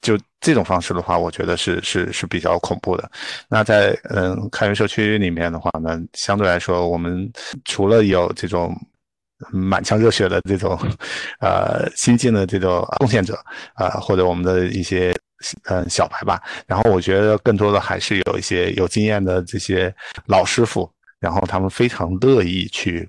[0.00, 3.10] 就这种方式的话，我觉得是是是比较恐怖的。
[3.48, 7.30] 那在嗯开源社区里面的话呢，相对来说，我们
[7.66, 8.74] 除了有这种。
[9.50, 10.78] 满腔热血的这种，
[11.40, 13.38] 呃，新进的这种贡献者，
[13.74, 15.14] 啊，或者我们的一些
[15.64, 16.42] 嗯小白吧。
[16.66, 19.94] 然后我觉得更多的还是有一些有经验的这些
[20.26, 23.08] 老师傅，然后他们非常乐意去，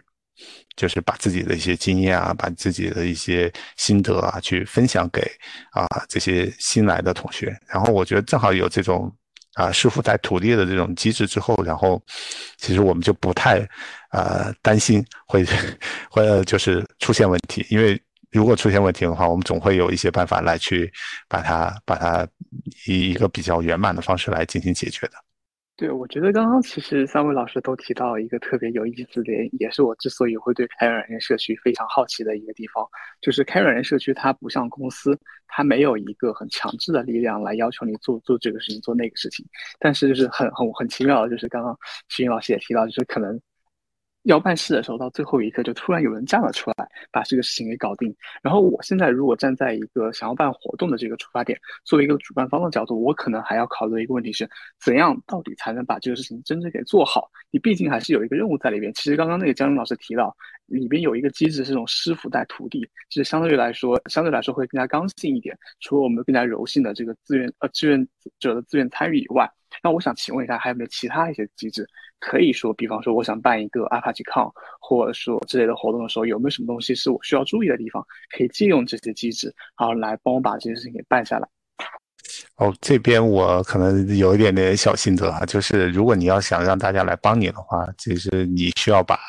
[0.75, 5.21] 就是把自己的一些经验啊，把自己的一些心得啊，去分享给
[5.71, 7.57] 啊这些新来的同学。
[7.67, 9.11] 然后我觉得正好有这种。
[9.53, 11.99] 啊，师傅带徒弟的这种机制之后，然后
[12.57, 13.67] 其实我们就不太
[14.11, 15.45] 呃担心会
[16.09, 18.01] 会就是出现问题，因为
[18.31, 20.91] 如果出现问题的话，我们总会有一些办法来去
[21.29, 22.27] 把它把它
[22.85, 25.13] 以一个比较圆满的方式来进行解决的。
[25.77, 32.83] 对，我觉得刚刚其实三位老师都提到一个特别有意思的，也是我之所以会对开源软件社区非常好奇的一个地方，
[33.21, 39.45] 就是开源软件社区它不像公司，它没有一个很强制的力量来要求你做做这个事情做那个事情，
[39.79, 41.77] 但是就是很很很奇妙的，就是刚刚
[42.09, 43.39] 徐云老师也提到，就是可能。
[44.23, 48.13] 要办事的时候，到最后一刻就突然有人站了出来，把这个事情给搞定。
[48.41, 54.49] 然后我现在如果站在一个想要办活动的这个出发点，作为一个主办方的角度，我可能还要考虑一个问题是，
[54.83, 57.29] 怎样到底才能把这个事情真正给做好？
[57.51, 58.93] 你毕竟还是有一个任务在里边。
[58.93, 60.35] 其实刚刚那个江林老师提到，
[60.67, 65.57] 里边有一个机制是这种师傅带徒弟，其实相对于来说，相对来说会更加刚性一点。
[65.79, 68.07] 除了我们更加柔性的这个自愿呃志愿
[68.39, 69.49] 者的自愿参与以外。
[69.83, 71.85] 那我想请问一下，还有没有其他一些机制
[72.19, 74.49] 可以说，比方说我想办一个 ApacheCon
[74.79, 78.03] 或者说之类的活动的时候，有没有什么东西是我需要注意的地方，
[78.35, 81.47] 可以借用这些机制，然后来帮我把这件事情给办下来？
[82.55, 89.19] 哦，这边我可能有一点点小心得啊，就是如果你要想让大家来帮你的话，其实你需要把。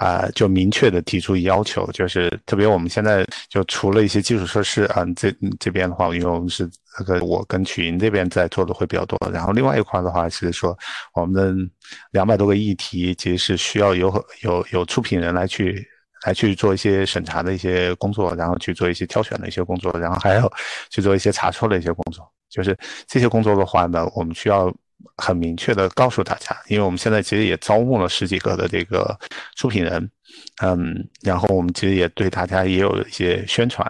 [0.00, 6.66] 啊，就明确的提出要求，就是特别我们现在就除了一些基础设施啊，这这边的话，因为我们是
[6.98, 10.74] 那个我跟曲云这边在做的会比较多，然后另外一块的话是说，
[11.12, 11.54] 我们的
[12.12, 15.86] 两百多个议题其实是需要有有有出品人来去
[16.24, 20.50] 来去做一些审查的一些工作，然后去做一些挑选的一些工作，然后还有
[20.88, 22.74] 去做一些查错的一些工作，就是
[23.06, 24.74] 这些工作的话呢，我们需要。
[25.16, 29.18] 很明确的告诉大家，因为我们现在其实也招募了十几个的这个
[29.56, 30.10] 出品人，
[30.62, 33.86] 嗯，然后我们其实也对大家也有一些宣传。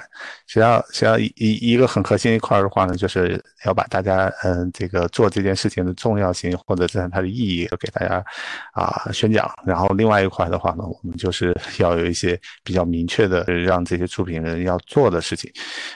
[0.47, 8.25] 实际上，实际上一一个很核心一块的话呢，就是要把大家嗯这个做这件事情的重要性或者是它的意义给大家
[8.73, 9.49] 啊宣讲。
[9.65, 15.51] 然后另外一块的话呢，我们就是 要有一些比较明确的让这些出品人要做的事情，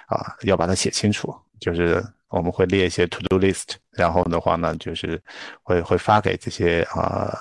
[0.06, 2.04] 啊，要把它写清楚，就是。
[2.30, 5.22] 我们会列一些 to do list，然后的话呢，就是
[5.62, 7.32] 会会发给这些啊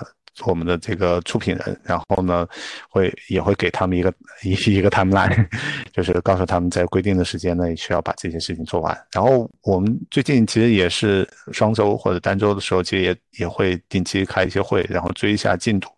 [0.45, 2.47] 我们的这个出品人，然后呢
[2.91, 5.47] 会也会给他们一个一一个 timeline，
[5.91, 8.95] 就是告诉他们在规定的时间内需要把这些事情做完。
[9.11, 15.89] 然后我们最近其实也是双周或者单周的时候，其实也也会定期开一些会，然后追一下进度。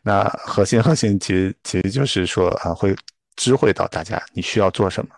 [0.00, 2.94] 那核心核心其实其实就是说啊会。
[3.38, 5.10] 知会到大家你需要做什么，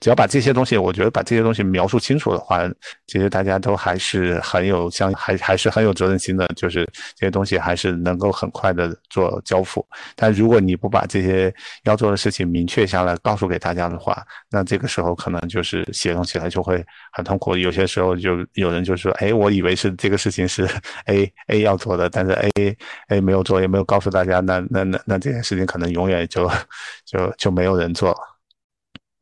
[0.00, 2.62] 只要把这些东西，我觉得把这些东西描述清楚的话，
[3.08, 9.84] 其实大家都还是很有相，还还是很有责任心的，就是这些东西还是能够很快的做交付。
[10.14, 11.52] 但如果你不把这些
[11.82, 16.80] 要做的事情明确下来，告诉给大家的话，那这个时候可能就是协同起来就会
[17.12, 17.56] 很痛苦。
[17.56, 20.64] 有些时候就有人就说，哎，我以为是这个事情是
[21.06, 22.76] A A 要做的，但是 A
[23.08, 26.48] A 没有做，也没有告诉大家，那那那那这件事情可能永远就
[27.04, 27.63] 就就没。
[27.64, 28.14] 没有人做，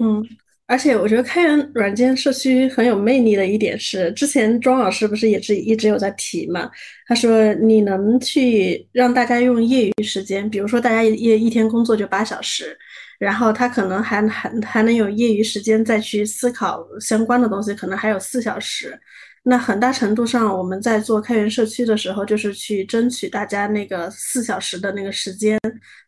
[0.00, 0.20] 嗯，
[0.66, 6.68] 而且我觉得开源软件社区很有魅力的一点是，之前庄老师不是也是一直有在提嘛？
[7.06, 12.76] 他说你能去让大家用业余时间，比如说大家一一天工作就八小时，
[13.20, 18.98] 然后他可能还还还能有业余时间再去思考相关的东西，可能还有四小时。
[19.44, 25.56] 那很大程度上，我们在做开源社区的时候，就是去争取大家那个四小时的那个时间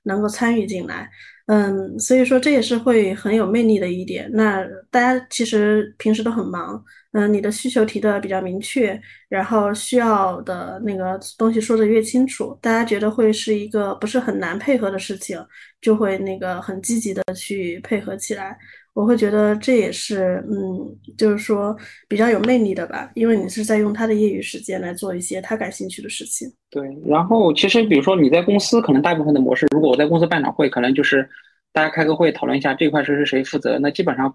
[0.03, 1.09] 能够参与进来。
[1.47, 4.31] 嗯，所以说这也是会很有魅力的一点。
[4.33, 6.83] 那大家其实平时都很忙，
[7.13, 15.39] 嗯，你的需求提的比较明确，然后需要的那个东西说的越清楚，大家觉得会是一个不是很难配合的事情，
[15.83, 18.57] 就会那个很积极的去配合起来。
[18.95, 21.77] 我会觉得这也是，嗯，就是说
[22.09, 26.49] 比较有魅力的吧，因为你是在用他的业余时间来做一些他感兴趣的事情。
[26.71, 31.29] 对，然后其实比如说你在公司，可能大部分的模式，如果我在公司办场会，可能就是
[31.73, 34.33] 大家开个会讨论一下这块事是谁负责，那基本上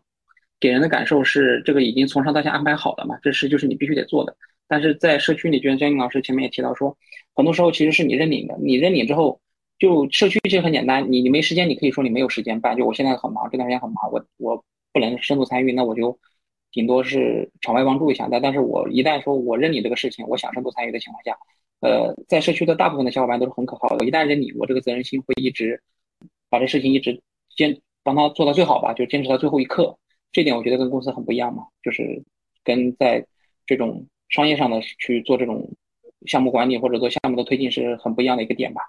[0.59, 4.35] 给人的感受是这个已经从上到下安排好了嘛，这事就是你必须得做的。
[4.67, 6.97] 但是在社区里，就像江宁老师前面也提到说，
[7.33, 9.39] 很多时候其实是你认领的，你认领之后。
[9.79, 12.75] 就社区其实很简单，你你没时间，你可以说你没有时间办。
[12.75, 16.19] 就我现在很忙，这段时间很忙，我我不能深度参与，那我就
[16.71, 18.27] 顶多是场外帮助一下。
[18.29, 21.37] 但但是我一旦说我认你这个事情，我想深度参与的情况下，
[21.79, 24.05] 呃，在社区的大部分的小伙伴都是很可靠的。
[24.05, 25.81] 一旦认你，我这个责任心会一直
[26.49, 27.21] 把这事情一直
[27.55, 29.97] 坚帮他做到最好吧，就坚持到最后一刻。
[30.33, 32.21] 这点我觉得跟公司很不一样嘛，就是
[32.65, 33.25] 跟在
[33.65, 35.71] 这种商业上的去做这种
[36.25, 38.81] 项目管理或者做项目的推进是很不一样的一个点吧。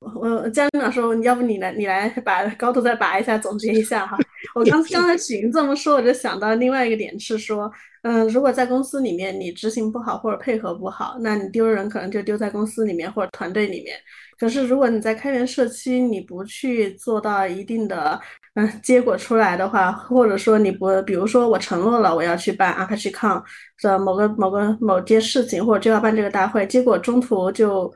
[0.00, 4.16] 我江长说，要不你来，你来把高度再拔一下，总结一下哈。
[4.54, 7.70] 我刚 刚才许云这么说，我就想到另外一个点是说，
[8.02, 13.96] 嗯，如果在公司里面你执行不好或者配合不好，那你丢人可能就丢在公司里面或者团队里面。
[14.38, 18.18] 可是如果你在开源社区，你不去做到一定的
[18.54, 23.42] 嗯结果出来的话，或者说你不，比如说我承诺了我要去办 ApacheCon
[23.82, 27.92] 的某个某个某件事情，或者就要办这个大会，结果中途就。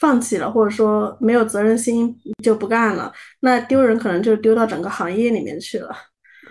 [0.00, 5.94] 放弃了，或者说没有责任心就不干了，那丢人可能就丢到整个行业里面去了。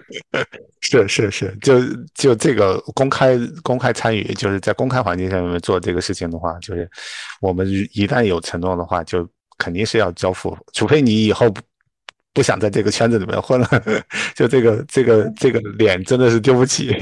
[0.81, 1.79] 是是是，就
[2.15, 6.89] 就这个公开公开参与，就是在公开环境下面做这个事情的话，就是
[7.41, 9.27] 我们一旦有承诺的话，就
[9.57, 11.61] 肯定是要交付，除非你以后不
[12.33, 13.67] 不想在这个圈子里面混了，
[14.35, 16.95] 就这个这个这个脸真的是丢不起。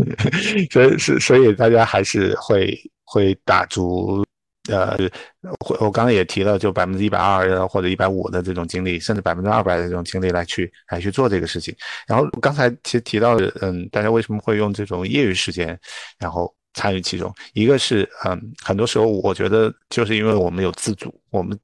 [0.70, 4.24] 所以是所以大家还是会会打足。
[4.70, 4.96] 呃，
[5.68, 11.74] 我我刚刚也提了，就百分之一百二或者一百五的这种精力，甚至百分之二百的这种精力来去来去做这个事情。
[12.06, 15.78] 然后刚才其实提到，嗯，大家为什么会用这种业余时间，
[16.18, 17.30] 然后参与其中。
[17.52, 21.58] 一个是，嗯，很多时候我觉得就是因为我们有自主，我们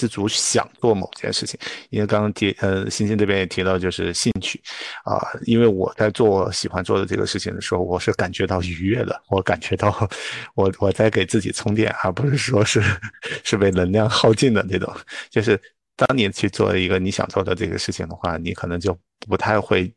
[0.00, 1.60] 自主想做某件事情。
[1.90, 4.58] 因为刚刚提，呃，欣欣这边也提到就是兴趣，
[5.04, 10.08] 啊，因为我在做喜欢做的这个事情的时候，我是感觉到愉悦的，我感觉到
[10.56, 12.82] 我我在给自己充电，而不是说是
[13.44, 14.90] 是被能量耗尽的那种。
[15.28, 15.60] 就是
[15.96, 18.98] 当你去做一个你想做的这个事情的话，你可能就
[19.28, 19.92] 不太会。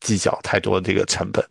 [0.00, 1.44] 计较太多这个成本，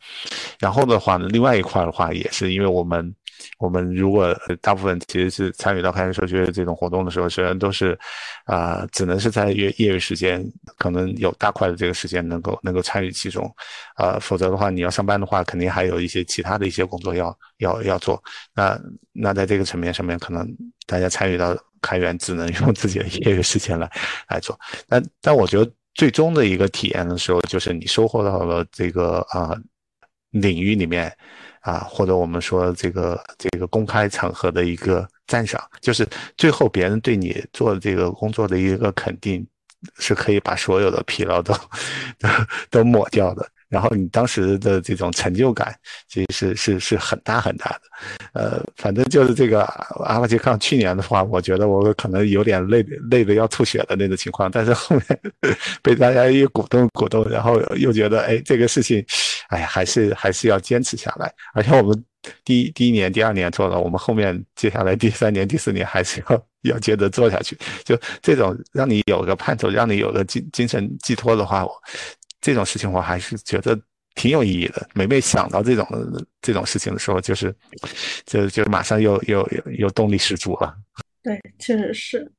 [0.59, 3.13] 然后的话呢，另外一块的话也是因为我们，
[3.59, 7.97] 我们如果大部分其实是参与到开源社区这种活动的时候，虽然都是，
[8.45, 10.43] 啊，只能是在业业余时间，
[10.77, 13.49] 可能有大块的这个时间能够能够参与其中，
[13.95, 18.21] 啊，否则的话你要上班的话，肯定还有一些其他的一些工作要要要做。
[18.53, 18.79] 那
[19.11, 20.47] 那在这个层面上面，可能
[20.85, 23.89] 大家参与到开源只能 用自己的业余时间来
[24.27, 24.59] 来做。
[24.87, 25.71] 但但我觉得。
[25.95, 29.55] 最终的一个体验的时候，就是你收获到了这个啊
[30.31, 31.15] 领域里面
[31.63, 36.07] 啊，或者我们说这个这个公开场合的一个赞赏，就是
[36.37, 39.45] 最后别人对你做这个工作的一个肯定，
[39.97, 41.53] 是可以把所有的疲劳都
[42.19, 42.29] 都
[42.69, 43.49] 都抹掉的。
[43.73, 45.75] 然后你当时的这种成就感，
[46.07, 47.81] 其实是是是很大很大的，
[48.33, 49.63] 呃，反正就是这个
[50.05, 55.19] 阿拉杰康去年的话，我觉得我可能有点累累的要吐血的那种情况，但是后面
[55.81, 59.03] 被大家一鼓动鼓动，然后又觉得哎这个事情，
[59.49, 62.05] 哎呀还是还是要坚持下来，而且我们
[62.45, 66.45] 第一第一年第二年做了，我们后面接下来第三年第四年还是要
[66.75, 71.65] 要接着做下去，就这种让你有个盼头，让你有个精精神寄托的话。
[72.43, 73.79] 这种事情我还是觉得
[74.15, 74.85] 挺有意义的。
[74.93, 75.87] 每每想到这种
[76.41, 77.55] 这种事情的时候，就是，
[78.25, 80.75] 就就马上又又又动力十足了。
[81.23, 82.31] 对，确实是。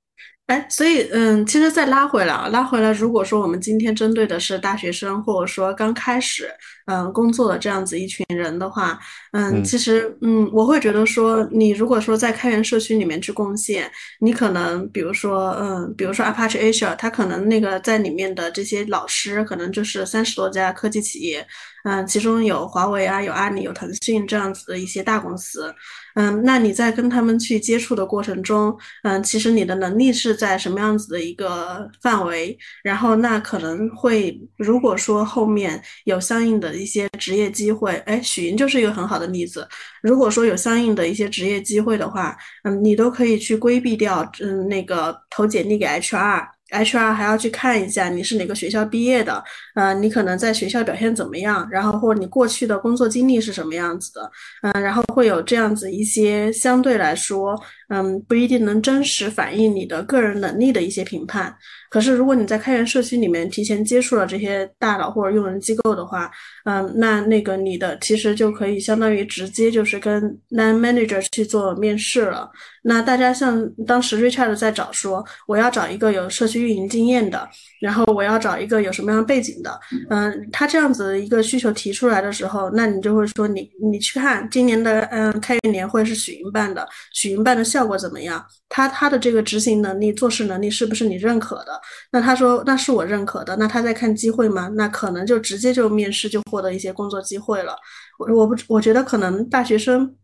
[0.47, 6.51] 哎，所以，嗯，其实再拉回来啊，拉回来，如果说我们今天针对的是大学生，或者说刚开始，
[6.84, 8.99] 嗯，工作的这样子一群人的话，
[9.32, 13.90] 嗯，其实，嗯，我会觉得说，你如果说在开源社区里面去贡献，
[14.20, 21.47] 你可能，比如说，嗯，比如说 Apache Asia，它可能那个在里面的这些老师，可能就是三十多家科技企业，
[21.85, 25.74] 嗯，其中有华为啊，有阿里，有腾讯这样子的一些大公司。
[26.14, 32.57] 嗯，那你在跟他们去接触的过程中，嗯，其实你的能力是在什么样子的一个范围？
[32.82, 39.68] 然后那可能会，如果说后面有相应的一些职业机会，哎，许云就是一个很好的例子。
[40.03, 46.53] 如果说有相应的一些职业机会的话，嗯，你都可以去规避掉，嗯，那个投简历给 HR。
[46.71, 49.43] HR 还要去看一下你是哪个学校毕业的，
[49.75, 54.31] 呃，你可能在学校表现怎么样，然后或者你过去的工作经历是什么样子的，
[54.62, 61.55] 嗯，然后会有这样子一些相对来说，嗯，不一定能真实反映你的个人能力的一些评判。
[61.91, 66.30] 可是如果你在开源社区里面提前接触了这些大佬或者用人机构的话，
[66.64, 72.51] 嗯，那那个你的其实就可以相当于直接就是跟 line manager 去做面试了。
[72.82, 77.49] 那大家像当时 Richard 在找说，我要找一个有社区运营经验的，
[77.80, 79.78] 然后我要找一个有什么样背景的，
[80.11, 88.45] 嗯，他这样子一个需求提出来的时候，那你就会说你你去看今年的嗯开源年会是许云办的，许云办的效果怎么样？
[88.68, 91.72] 他他的这个执行能力、做事能力是不是你认可的？
[92.12, 94.70] 那他说那是我认可的，那他在看机会吗？
[94.77, 97.77] 那可能就直接就面试就获得一些工作机会了。
[98.18, 100.14] 我我不我觉得可能大学生。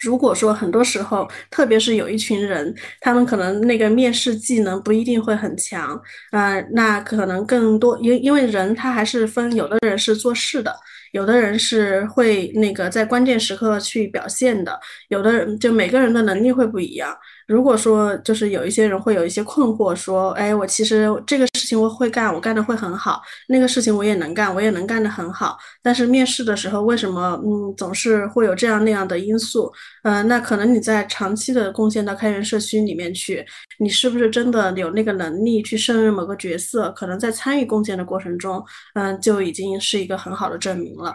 [0.00, 10.72] 如果说很多时候，特别是有一群人，他们可能那个面试技能不一定会很强，呃，那可能更多，因因为人他还是分，有的人是做事的，
[11.12, 14.78] 有的人是会那个在关键时刻去表现的，
[15.08, 17.16] 有的人就每个人的能力会不一样。
[17.48, 29.72] 如果说就是有一些人会有一些困惑，说，哎，我其实这个事情我会干，我干的会很好，那个事情我也能干，我也能干得很好，但是面试的时候为什么，嗯，总是会有这样那样的因素？
[30.02, 33.42] 嗯，那可能你在长期的贡献到开源社区里面去，
[33.78, 36.90] 你是不是真的有那个能力去胜任某个角色？
[36.90, 38.62] 可能在参与贡献的过程中，
[38.94, 41.14] 嗯，就已经是一个很好的证明了。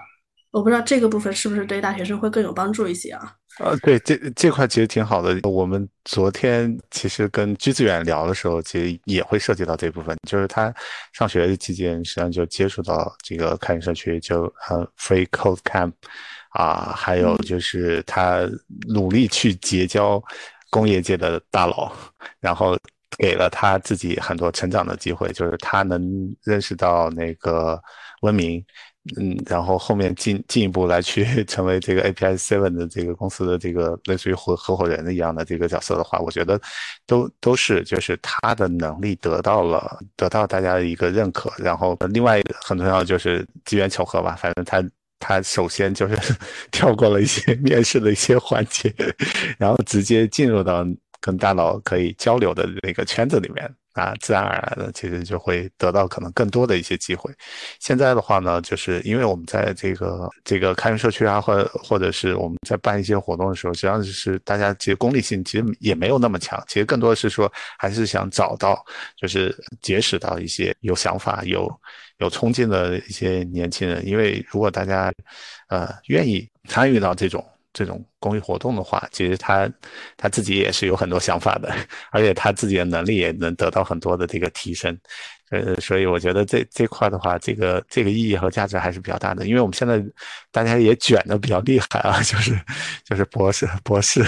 [0.51, 3.33] 我不知道这个部分是不是对大学生会更有帮助一些啊？
[3.59, 5.37] 呃，对，这这块其实挺好的。
[5.47, 10.73] 我们昨天其实跟居子远聊的时候，其实也会涉及到这部分，就是他
[11.13, 15.93] 上学期间实际上就接触到这个开源社区，就呃 Free Code Camp，
[16.49, 18.49] 啊，还有就是他
[18.87, 20.21] 努力去结交
[20.71, 21.91] 工业界的大佬，
[22.39, 22.75] 然后
[23.19, 27.79] 给了他自己很多成长的机会，就是他能认识到那个
[28.21, 28.65] 文明。
[29.17, 36.57] 嗯，然后后面进进一步来去 成为这个 API Seven 的这个公司的这个类似于合合伙人一样的这个角色的话，我觉得
[37.05, 44.81] 都都是就是他的能力得到了得到大家的一个认可，然后另外一个很重要就是机缘巧合吧，反正他
[45.19, 46.17] 他首先就是
[46.71, 48.93] 跳过了一些 面试的一些环节，
[49.57, 50.85] 然后直接进入到
[51.19, 53.69] 跟大佬可以交流的那个圈子里面。
[53.93, 57.31] 啊，自然而然的，其实就会得到可能更多的一些机会。
[57.79, 68.83] 现在的话呢，就是因为我们在这个这个开源社区啊，或或者是我们在办一些活动的时候，实际上就是大家其实功利性其实也没有那么强，其实更多的是说还是想找到，
[69.15, 71.71] 就是结识到一些有想法、有
[72.17, 74.05] 有冲劲的一些年轻人。
[74.07, 75.13] 因为如果大家
[75.69, 77.45] 呃愿意参与到这种。
[77.73, 79.69] 这种公益活动的话，其实他
[80.15, 81.73] 他自己也是有很多想法的，
[82.11, 84.95] 而且他自己的能力也能得到很多的这个提升，
[85.49, 89.47] 呃，所以我觉得这这块的话，这个这个意义和价值还是比较大的。
[89.47, 90.03] 因为我们现在
[90.51, 92.55] 大家也卷的比较厉害啊， 就是
[93.03, 94.23] 就是博士博士，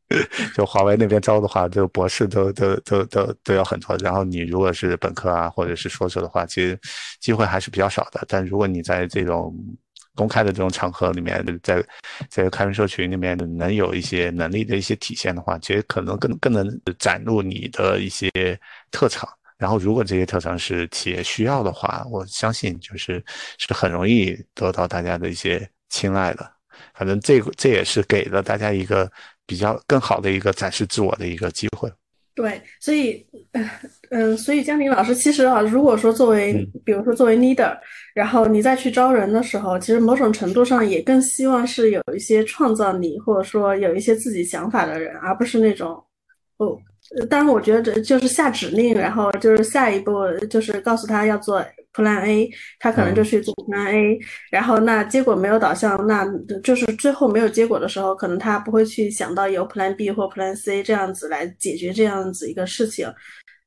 [0.56, 3.96] 就华为那边招的话，就博士都都都都都要很多。
[3.98, 6.78] 然后你如果是本科啊，或者是硕士的话，其实
[7.20, 8.24] 机会还是比较少的。
[8.26, 9.54] 但如果你在这种
[10.16, 11.84] 公开的这种场合里面，在
[12.28, 16.66] 在开源社群里面能有一些能力的一些体现的话，其实可能更更能
[16.98, 18.28] 展露你的一些
[18.90, 19.28] 特长。
[19.58, 23.24] 然后，如果这些特长是企业需要的话，我相信就是
[23.58, 26.50] 是很容易得到大家的一些青睐的。
[26.92, 29.10] 反正这个这也是给了大家一个
[29.46, 31.90] 比较更好的一个展示自我的一个机会。
[32.36, 33.26] 对，所以，
[34.10, 36.52] 嗯，所以江林老师，其实啊，如果说作为，
[36.84, 37.74] 比如说作为 leader，
[38.14, 45.92] 然后你再去招人的时候，其实某种程度上也更希望是有一些创造力，或者说有一些自己想法的人，而不是那种，
[46.58, 46.78] 哦，
[47.28, 50.12] 当然，我觉得这就是下指令，然后就是下一步
[50.50, 51.64] 就是告诉他要做。
[51.96, 54.18] Plan A，他可能就去做 Plan A，
[54.50, 56.26] 然后那结果没有导向，那
[56.62, 63.10] 就是最后没有结果的时候，可能他不会去想到有 Plan B 或 Plan C 这样子来解决这样子一个事情。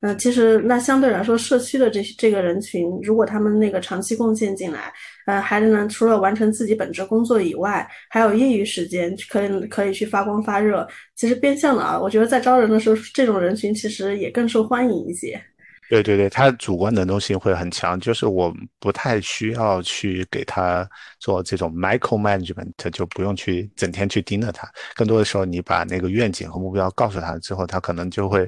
[0.01, 4.93] 嗯，其实那相对来说，社区的这这个人群，如果他们那个长期贡献进来，
[5.25, 10.87] 呃，孩子呢除了完成自己本职工作以外，还有业余时间可以可以去发光发热。
[11.15, 15.41] 其实变相的啊，我觉得在招人的时候，这种人群其实也更受欢迎一些。
[15.89, 20.87] 对对对，他主观能动性会很强，就是我不太需要去给他
[21.19, 24.69] 做这种 micro management，就不用去整天去盯着他。
[24.95, 28.47] 更多的时候，你把那个愿景和目标告诉他之后，他可能就会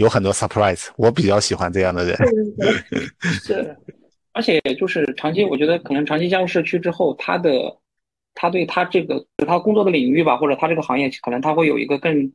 [0.00, 0.88] 有很多 surprise。
[0.96, 2.16] 我比较喜欢这样的人。
[3.44, 3.76] 是，
[4.32, 7.78] 而且就是长期，我觉得可能长期加入社区之后，他的
[8.34, 12.32] 他对他这个他工作的领域吧，或者他这个行业，可能他会有一个更。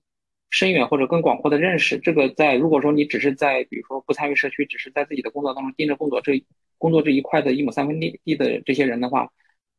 [0.51, 6.41] 深远或者更广阔的认识，这个在如果说你只是在比如说不参与社区，只是在自己的工作当中盯着工作这
[6.78, 9.28] 工作这一块的一亩三分地地的这些人的话，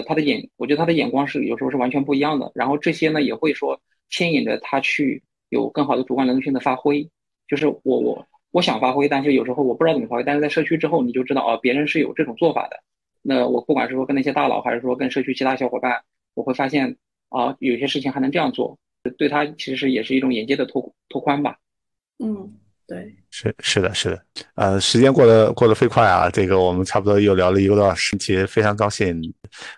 [0.07, 2.53] 他的眼，我觉得他的眼光是有时候是完全不一样的。
[2.55, 3.81] 然后这些呢也会说
[4.11, 7.09] 牵引着他去有更好的主观能动性的发挥。
[7.49, 10.25] 就是我我我想发挥，但是有时候我不知道怎么发挥。
[10.25, 12.77] 但是在社区之后，你就知道哦，别人是有这种做法的。
[13.23, 16.01] 那我不管是说跟那些大佬，还是说跟社区其他小伙伴，
[16.35, 16.97] 我会发现
[17.29, 18.79] 啊，有些事情还能这样做。
[19.19, 21.57] 对他其实也是一种眼界的拓拓宽吧。
[22.19, 22.53] 嗯，
[22.89, 24.21] 对，是是的，是的。
[24.55, 29.21] 呃，时间过得过得飞快啊，这个我们差不多又聊了一个多小时，其实非常高兴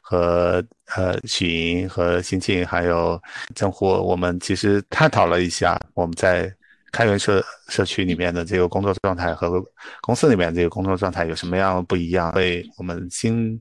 [0.00, 0.64] 和
[0.96, 3.20] 呃许莹和新庆还有
[3.54, 6.50] 郑虎，我们其实探讨了一下我们在
[6.92, 9.62] 开源社社区里面的这个工作状态和
[10.00, 13.60] 公司里面这个工作状态有什么样不一样，为我们新。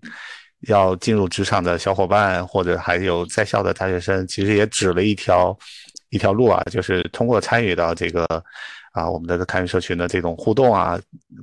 [0.61, 5.55] 要进入职场的小伙伴，或者还有在校的大学生，其实也指了一条
[6.09, 8.25] 一条路啊，就是通过参与到这个
[8.91, 10.99] 啊我们的开源社群的这种互动啊，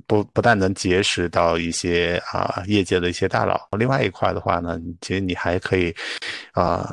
[0.08, 5.94] 不不但能结识到一些啊业界的一些大佬，另外一块的话呢，其实你还可以
[6.52, 6.92] 啊。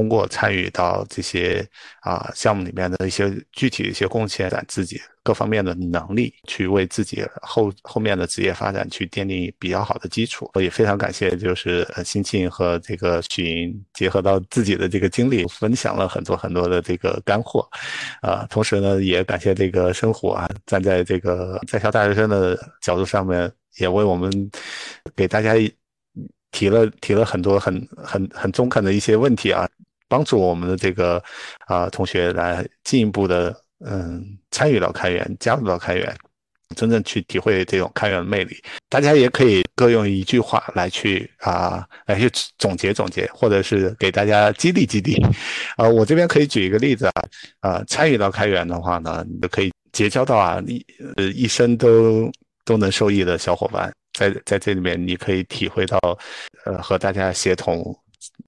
[0.00, 1.62] 通过参与到这些
[2.00, 10.50] 啊项目里面的一些具体的一些贡献，展自己各方面的能力，去为自己后后面的职业发展去奠定比较好的基础。
[10.54, 17.68] 我也非常感谢，就是呃新庆和这个许莹结合到自己的这个经历，分享了很多很多的这个干货。
[18.22, 24.30] 啊，同时呢，也感谢这个生活啊，站在这个在校大学生的角度上面，也为我们
[25.14, 25.52] 给大家。
[26.52, 29.68] 提了提了很多很很很中肯的一些问题啊，
[30.10, 31.22] 帮助我们的这个
[31.66, 33.54] 啊同学来进一步的
[33.86, 36.14] 嗯参与到开源，加入到开源，
[36.74, 38.60] 真正去体会这种开源的魅力。
[38.88, 45.14] 大家也可以各用一句话来去啊来去总结总结，或者是给大家激励激励。
[45.76, 47.22] 啊，我这边可以举一个例子啊，
[47.60, 50.84] 啊参与到开源的话呢，你都可以结交到啊一
[51.16, 52.28] 呃一生都
[52.64, 53.92] 都能受益的小伙伴。
[54.12, 55.96] 在在这里面，你可以体会到，
[56.64, 57.96] 呃，和大家协同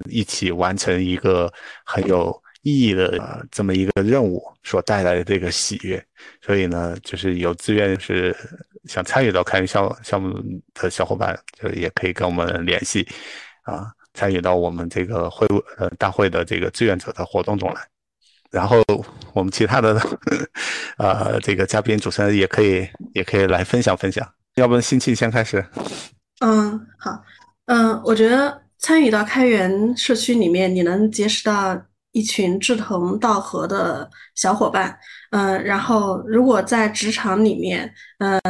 [0.09, 1.53] 一起完成一个
[1.85, 6.05] 很有意义的呃这么一个任务所带来的这个喜悦。
[6.41, 8.35] 所以呢，就是有自愿是
[8.85, 10.39] 想参与到开源项项目
[10.75, 13.07] 的小伙伴，就也可以跟我们联系，
[13.63, 17.81] 啊，参与到我们这个会呃大会的这个志愿者的活动中来。
[18.51, 18.85] 然后
[19.33, 19.99] 我们其他的
[20.99, 24.29] 呃这个嘉宾主持人也可以也可以来分享分享。
[24.57, 25.65] 要不辛庆先开始？
[26.41, 27.25] 嗯，好，
[27.65, 31.81] 嗯，我觉得参与到开源社区里面，你能结识到
[32.11, 34.99] 一群志同道合的小伙伴。
[35.31, 38.41] 嗯，然后如果在职场里面，嗯，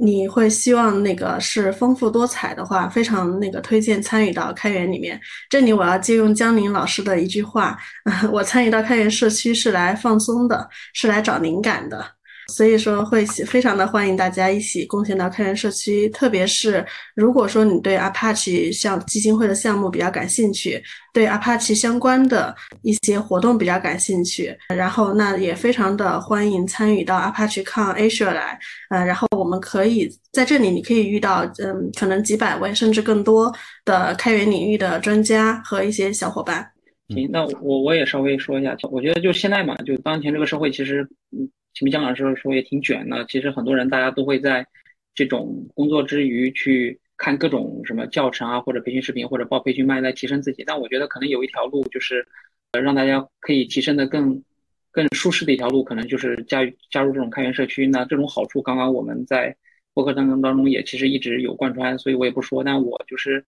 [0.00, 5.20] 你会希望那个是丰富多彩的话，非常那个推荐参与到开源里面。
[5.50, 7.78] 这里我要借用江宁老师的一句话，
[8.32, 12.04] 我参与到开源社区是来放松的，是来找灵感的。
[12.48, 16.84] 所以说会非常的欢迎大家一起贡献到开源社区，特别是
[17.14, 20.82] 如果说你对 Apache 项基金会的项目比较感兴趣，
[21.12, 28.58] 对 Apache 相关的一些活动比较感兴趣，然后那也非常的欢迎参与到 ApacheCon Asia 来，
[28.90, 33.52] 呃，然后我们可以在这里你可以遇到嗯可能几百位甚至更多
[33.84, 36.70] 的开源领域的专家和一些小伙伴。
[37.08, 41.76] 行，那我我也稍微说一下，我觉得就现在嘛，就当前这个社会其实嗯嗯。
[41.76, 44.66] 前面姜老师说也挺卷的，其实很多人大家都会在
[45.14, 50.62] 这种工作之余去看各种什么教程啊，或者培训视频，或者报培训班来提升自己。
[50.64, 52.26] 但我觉得可能有一条路就是，
[52.72, 54.42] 呃，让大家可以提升的更
[54.90, 56.60] 更舒适的一条路，可能就是加
[56.90, 57.86] 加入这种开源社区。
[57.86, 59.56] 那这种好处，刚刚我们在
[59.92, 62.62] 播客当中当中也其实一直有贯穿，所以我也不说。
[62.64, 63.44] 但我就是。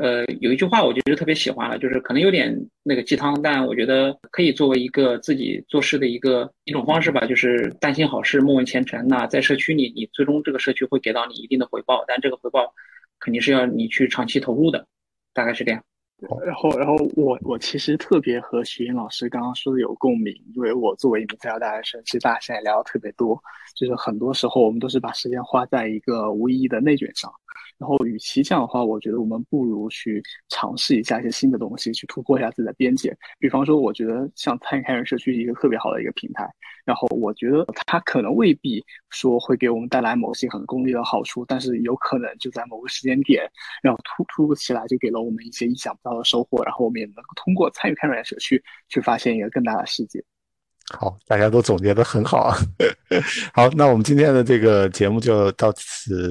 [0.00, 9.04] 呃，有一句话我觉得特别喜欢了，就是可能有点那个鸡汤，但我觉得可以作为一个自己做事的一个一种方式吧，就是但行好事，莫问前程。
[9.08, 12.72] 那在社区里，你最终这个社区会给到你一定的回报，但这个回报
[13.18, 14.86] 肯定是要你去长期投入的，
[15.34, 15.82] 大概是这样。
[16.44, 23.40] 然后，然后我我其实特别和徐云老师刚刚说的有共鸣，因为我作为一名在校大学生，其实大家现在聊的特别多，
[23.76, 27.32] 就是很多时候我们都是把时间花在一个无意义的内卷上。
[27.78, 33.16] 然后，与其这样的话，我觉得我们不如去尝试一下一些新的东西，去突破一下自己的边界。
[33.38, 36.48] 比方说，我觉得像参与开源社区是一个特别好的一个平台。
[36.84, 43.48] 然后，我觉得它可能未必说会给我们带来某些很功利的好处，但是有可能就在某个时间点，
[43.82, 46.64] 然后突突如其来就给了我们一些意想不到的收获。
[46.64, 50.24] 然后，我们也能通过参与开源社区去发现一个更大的世界。
[50.96, 52.56] 好，大家都总结的很好啊。
[53.52, 56.30] 好，那我们今天的这个节目就到此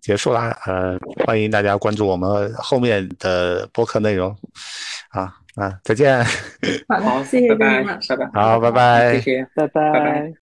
[0.00, 0.56] 结束啦。
[0.66, 4.34] 呃，欢迎大家关注我们后面的播客内容。
[5.10, 6.24] 啊，啊，再见。
[6.88, 8.30] 好，谢谢大家，拜拜。
[8.32, 10.32] 好，拜拜，谢谢，拜拜。